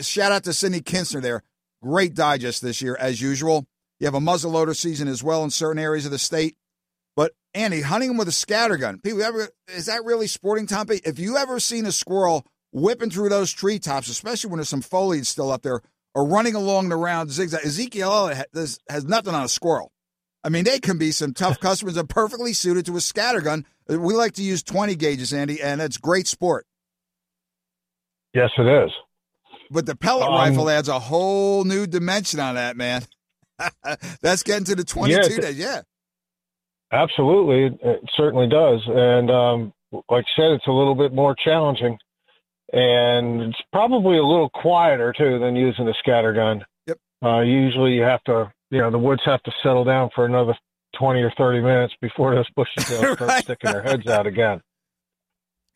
[0.00, 1.42] Shout out to Cindy Kuenstner there.
[1.82, 3.66] Great digest this year as usual.
[4.00, 6.56] You have a muzzleloader season as well in certain areas of the state.
[7.14, 9.02] But Andy, hunting them with a scattergun.
[9.02, 10.86] People ever is that really sporting, Tom?
[10.90, 15.26] If you ever seen a squirrel whipping through those treetops, especially when there's some foliage
[15.26, 15.80] still up there,
[16.14, 17.64] or running along the round zigzag.
[17.64, 19.92] Ezekiel has, has nothing on a squirrel.
[20.42, 23.64] I mean, they can be some tough customers are perfectly suited to a scattergun.
[23.88, 26.66] We like to use 20 gauges, Andy, and it's great sport.
[28.32, 28.90] Yes, it is.
[29.70, 33.02] But the pellet um, rifle adds a whole new dimension on that, man.
[34.22, 35.58] That's getting to the 22 yeah, days.
[35.58, 35.82] Yeah.
[36.92, 37.78] Absolutely.
[37.82, 38.80] It certainly does.
[38.86, 39.72] And um,
[40.08, 41.98] like I said, it's a little bit more challenging
[42.72, 46.64] and it's probably a little quieter too than using a scatter gun.
[46.86, 46.98] Yep.
[47.24, 50.56] Uh, usually you have to, you know, the woods have to settle down for another
[50.98, 54.60] 20 or 30 minutes before those bushes start sticking their heads out again.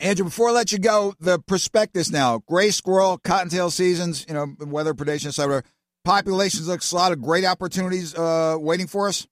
[0.00, 4.54] Andrew, before I let you go, the prospectus now: gray squirrel, cottontail seasons, you know,
[4.58, 5.62] weather predation, etc.
[6.04, 9.26] Populations looks a lot of great opportunities uh, waiting for us.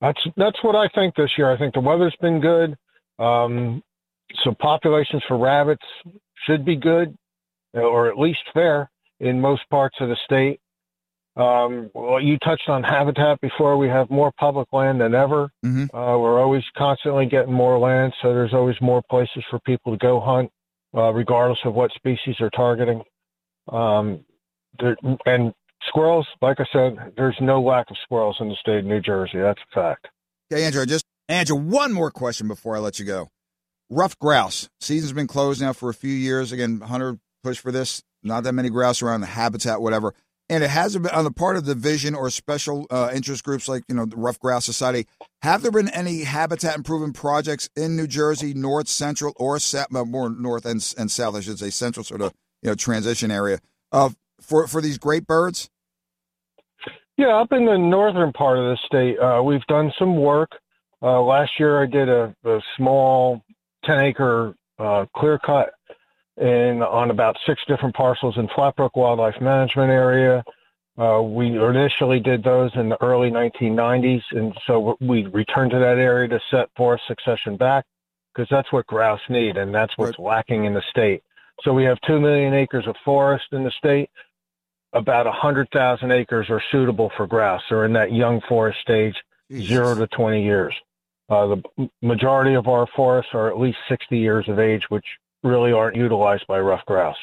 [0.00, 1.52] That's that's what I think this year.
[1.52, 2.76] I think the weather's been good.
[3.22, 3.82] Um,
[4.44, 5.84] so populations for rabbits
[6.46, 7.14] should be good,
[7.74, 8.90] or at least fair
[9.20, 10.60] in most parts of the state.
[11.36, 13.76] Um, well, you touched on habitat before.
[13.76, 15.50] We have more public land than ever.
[15.64, 15.94] Mm-hmm.
[15.96, 19.98] Uh, we're always constantly getting more land, so there's always more places for people to
[19.98, 20.50] go hunt,
[20.94, 23.02] uh, regardless of what species they're targeting.
[23.68, 24.24] Um,
[24.78, 25.52] there, and
[25.86, 29.38] squirrels, like I said, there's no lack of squirrels in the state of New Jersey.
[29.38, 30.08] That's a fact.
[30.52, 30.84] Okay, Andrew.
[30.84, 33.28] Just Andrew, one more question before I let you go.
[33.88, 34.68] Ruffed grouse.
[34.80, 36.52] Season's been closed now for a few years.
[36.52, 38.02] Again, hunter push for this.
[38.22, 40.14] Not that many grouse around the habitat, whatever.
[40.50, 43.68] And it hasn't been on the part of the vision or special uh, interest groups
[43.68, 45.06] like you know the Ruffed Grouse Society.
[45.42, 49.58] Have there been any habitat improvement projects in New Jersey, North, Central, or
[50.04, 53.60] more North and, and South, I should say, Central sort of you know transition area
[53.92, 55.70] uh, for for these great birds?
[57.16, 60.50] Yeah, up in the northern part of the state, uh, we've done some work.
[61.02, 63.42] Uh, last year, I did a, a small
[63.84, 65.70] 10 acre uh, clear cut
[66.40, 70.44] in on about six different parcels in Flatbrook Wildlife Management Area.
[70.98, 75.98] Uh, we initially did those in the early 1990s, and so we returned to that
[75.98, 77.84] area to set forest succession back
[78.34, 80.26] because that's what grouse need, and that's what's right.
[80.26, 81.22] lacking in the state.
[81.62, 84.10] So we have two million acres of forest in the state.
[84.92, 87.62] About 100,000 acres are suitable for grouse.
[87.68, 89.14] They're in that young forest stage,
[89.50, 89.68] Jesus.
[89.68, 90.74] zero to 20 years.
[91.28, 95.06] Uh, the majority of our forests are at least 60 years of age, which
[95.42, 97.16] really aren't utilized by ruffed grouse.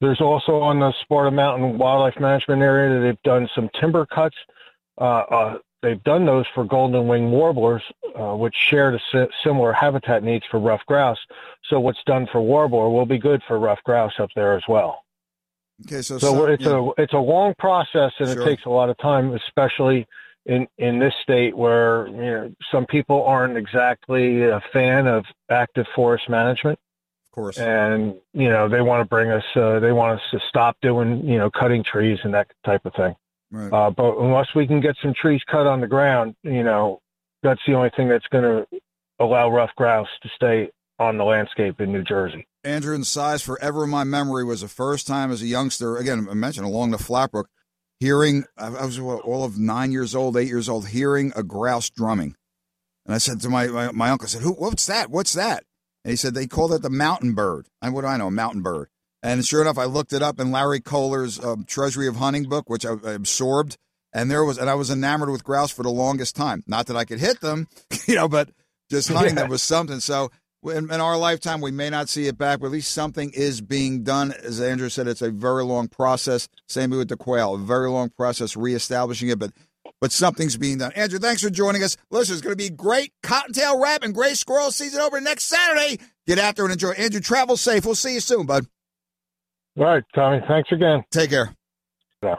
[0.00, 4.36] There's also on the Sparta Mountain Wildlife Management Area, that they've done some timber cuts.
[5.00, 7.82] Uh, uh, they've done those for golden wing warblers,
[8.18, 11.18] uh, which share the si- similar habitat needs for ruffed grouse.
[11.64, 15.04] So what's done for warbler will be good for ruffed grouse up there as well.
[15.86, 16.90] Okay, so, so, so it's yeah.
[16.96, 18.42] a it's a long process and sure.
[18.42, 20.06] it takes a lot of time, especially
[20.46, 25.86] in in this state where you know some people aren't exactly a fan of active
[25.94, 26.78] forest management.
[27.38, 27.58] Of course.
[27.58, 31.24] And you know they want to bring us, uh, they want us to stop doing
[31.24, 33.14] you know cutting trees and that type of thing.
[33.50, 33.72] Right.
[33.72, 37.00] Uh, but unless we can get some trees cut on the ground, you know,
[37.42, 38.80] that's the only thing that's going to
[39.18, 42.46] allow ruffed grouse to stay on the landscape in New Jersey.
[42.64, 45.96] Andrew and size forever in my memory was the first time as a youngster.
[45.96, 47.44] Again, I mentioned along the Flatbrook
[48.00, 52.34] hearing, I was all of nine years old, eight years old, hearing a grouse drumming.
[53.06, 55.10] And I said to my, my, my uncle, I said, Who, what's that?
[55.10, 55.64] What's that?
[56.04, 57.66] And he said, they called it the mountain bird.
[57.82, 58.28] And what do I know?
[58.28, 58.88] A mountain bird.
[59.22, 62.70] And sure enough, I looked it up in Larry Koller's um, Treasury of Hunting book,
[62.70, 63.76] which I, I absorbed.
[64.12, 66.62] And there was, and I was enamored with grouse for the longest time.
[66.66, 67.68] Not that I could hit them,
[68.06, 68.50] you know, but
[68.90, 69.42] just hunting yeah.
[69.42, 70.00] them was something.
[70.00, 70.30] So
[70.64, 73.60] in, in, our lifetime, we may not see it back, but at least something is
[73.60, 74.32] being done.
[74.32, 76.48] As Andrew said, it's a very long process.
[76.68, 79.52] Same with the quail, a very long process reestablishing it, but
[80.00, 80.92] but something's being done.
[80.92, 81.96] Andrew, thanks for joining us.
[82.10, 85.98] Listen, it's going to be great cottontail rap and gray squirrel season over next Saturday.
[86.26, 86.90] Get out there and enjoy.
[86.92, 87.84] Andrew, travel safe.
[87.84, 88.66] We'll see you soon, bud.
[89.78, 90.40] All right, Tommy.
[90.46, 91.04] Thanks again.
[91.10, 91.54] Take care.
[92.22, 92.36] Yeah.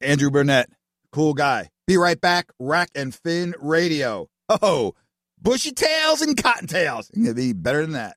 [0.00, 0.70] Andrew Burnett,
[1.12, 1.68] cool guy.
[1.86, 2.50] Be right back.
[2.58, 4.28] Rack and Fin Radio.
[4.48, 4.94] Oh,
[5.40, 7.08] bushy tails and cottontails.
[7.10, 8.16] It's going to be better than that.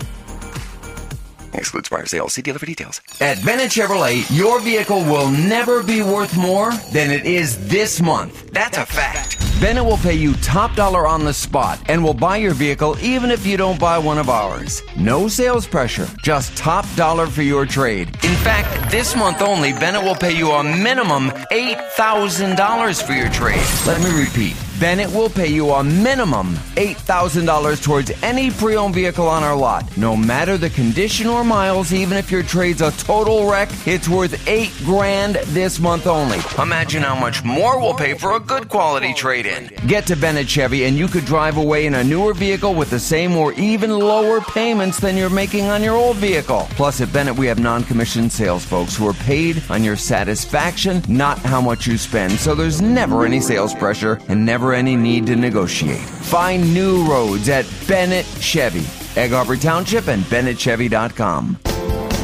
[1.53, 2.33] Excludes prior sales.
[2.33, 3.01] See dealer for details.
[3.19, 8.51] At Bennett Chevrolet, your vehicle will never be worth more than it is this month.
[8.51, 9.50] That's a fact.
[9.61, 13.29] Bennett will pay you top dollar on the spot and will buy your vehicle even
[13.29, 14.81] if you don't buy one of ours.
[14.97, 18.07] No sales pressure, just top dollar for your trade.
[18.23, 23.63] In fact, this month only, Bennett will pay you a minimum $8,000 for your trade.
[23.85, 24.55] Let me repeat.
[24.79, 29.85] Bennett will pay you a minimum $8,000 towards any pre owned vehicle on our lot.
[29.95, 34.47] No matter the condition or miles, even if your trade's a total wreck, it's worth
[34.47, 36.39] 8 grand this month only.
[36.59, 39.50] Imagine how much more we'll pay for a good quality trade.
[39.87, 42.99] Get to Bennett Chevy and you could drive away in a newer vehicle with the
[42.99, 46.67] same or even lower payments than you're making on your old vehicle.
[46.71, 51.01] Plus, at Bennett, we have non commissioned sales folks who are paid on your satisfaction,
[51.07, 52.33] not how much you spend.
[52.33, 55.99] So there's never any sales pressure and never any need to negotiate.
[55.99, 58.85] Find new roads at Bennett Chevy,
[59.19, 61.57] Egg Harbor Township, and BennettChevy.com.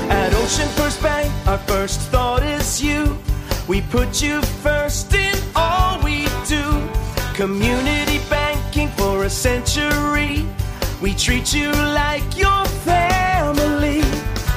[0.10, 3.18] At Ocean First Bank, our first thought is you.
[3.68, 5.97] We put you first in all we do.
[7.38, 10.44] Community banking for a century.
[11.00, 14.02] We treat you like your family.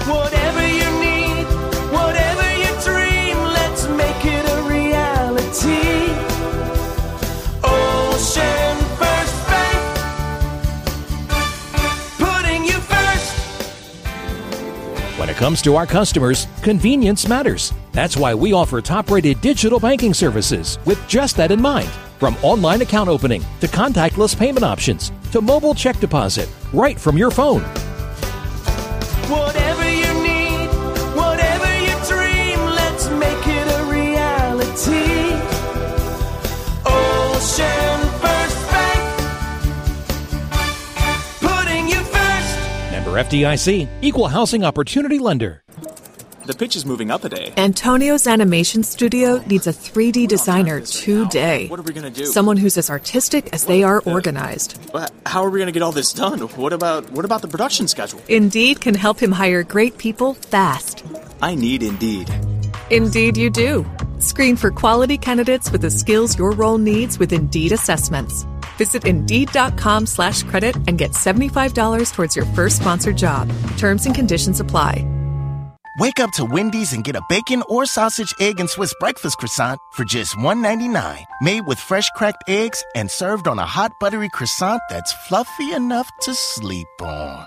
[0.09, 1.45] Whatever you need,
[1.93, 6.15] whatever you dream, let's make it a reality.
[7.63, 9.81] Ocean First Bank,
[12.17, 13.35] putting you first.
[15.19, 17.75] When it comes to our customers, convenience matters.
[17.93, 21.91] That's why we offer top rated digital banking services with just that in mind.
[22.21, 27.31] From online account opening to contactless payment options to mobile check deposit right from your
[27.31, 27.63] phone.
[29.33, 30.67] Whatever you need,
[31.17, 35.33] whatever you dream, let's make it a reality.
[36.85, 39.03] Ocean First Bank,
[41.41, 42.93] putting you first.
[42.93, 45.63] Member FDIC, Equal Housing Opportunity Lender.
[46.51, 47.53] The pitch is moving up a day.
[47.57, 51.69] Antonio's animation studio needs a 3D designer today.
[51.69, 52.27] What are we gonna do?
[52.27, 54.77] Someone who's as artistic as they are organized.
[54.93, 56.41] But how are we gonna get all this done?
[56.41, 58.21] What about what about the production schedule?
[58.27, 61.05] Indeed can help him hire great people fast.
[61.41, 62.29] I need Indeed.
[62.91, 63.87] Indeed, you do.
[64.19, 68.45] Screen for quality candidates with the skills your role needs with Indeed assessments.
[68.77, 73.49] Visit Indeed.com slash credit and get $75 towards your first sponsored job.
[73.77, 75.07] Terms and conditions apply.
[76.01, 79.79] Wake up to Wendy's and get a bacon or sausage, egg, and Swiss breakfast croissant
[79.93, 81.27] for just $1.99.
[81.43, 86.11] Made with fresh cracked eggs and served on a hot buttery croissant that's fluffy enough
[86.23, 87.45] to sleep on.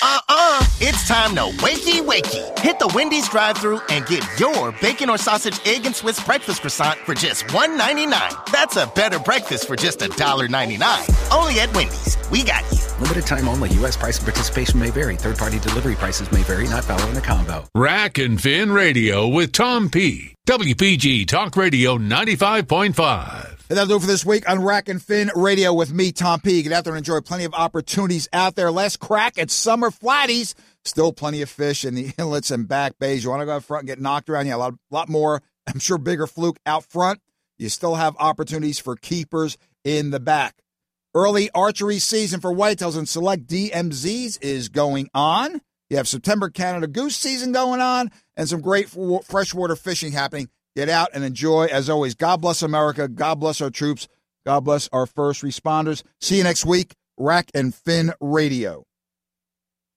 [0.00, 2.56] Uh-uh, it's time to wakey wakey.
[2.60, 6.98] Hit the Wendy's drive-thru and get your bacon or sausage, egg, and Swiss breakfast croissant
[7.00, 8.52] for just $1.99.
[8.52, 11.36] That's a better breakfast for just $1.99.
[11.36, 12.16] Only at Wendy's.
[12.30, 12.78] We got you.
[13.00, 13.72] Limited time only.
[13.74, 13.96] U.S.
[13.96, 15.16] price and participation may vary.
[15.16, 17.64] Third party delivery prices may vary, not following a combo.
[17.74, 20.34] Rack and Fin Radio with Tom P.
[20.46, 23.57] WPG Talk Radio 95.5.
[23.70, 26.40] And that'll do it for this week on Rack and Fin Radio with me, Tom
[26.40, 26.62] P.
[26.62, 28.70] Get out there and enjoy plenty of opportunities out there.
[28.70, 30.54] Less crack at summer flatties.
[30.86, 33.22] Still plenty of fish in the inlets and back bays.
[33.22, 34.46] You want to go out front and get knocked around?
[34.46, 37.20] Yeah, a lot, lot more, I'm sure, bigger fluke out front.
[37.58, 40.54] You still have opportunities for keepers in the back.
[41.14, 45.60] Early archery season for whitetails and select DMZs is going on.
[45.90, 48.88] You have September Canada goose season going on and some great
[49.24, 50.48] freshwater fishing happening.
[50.78, 51.64] Get out and enjoy.
[51.64, 53.08] As always, God bless America.
[53.08, 54.06] God bless our troops.
[54.46, 56.04] God bless our first responders.
[56.20, 56.94] See you next week.
[57.16, 58.84] Rack and Fin Radio.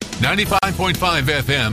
[0.01, 1.69] 95.5 FM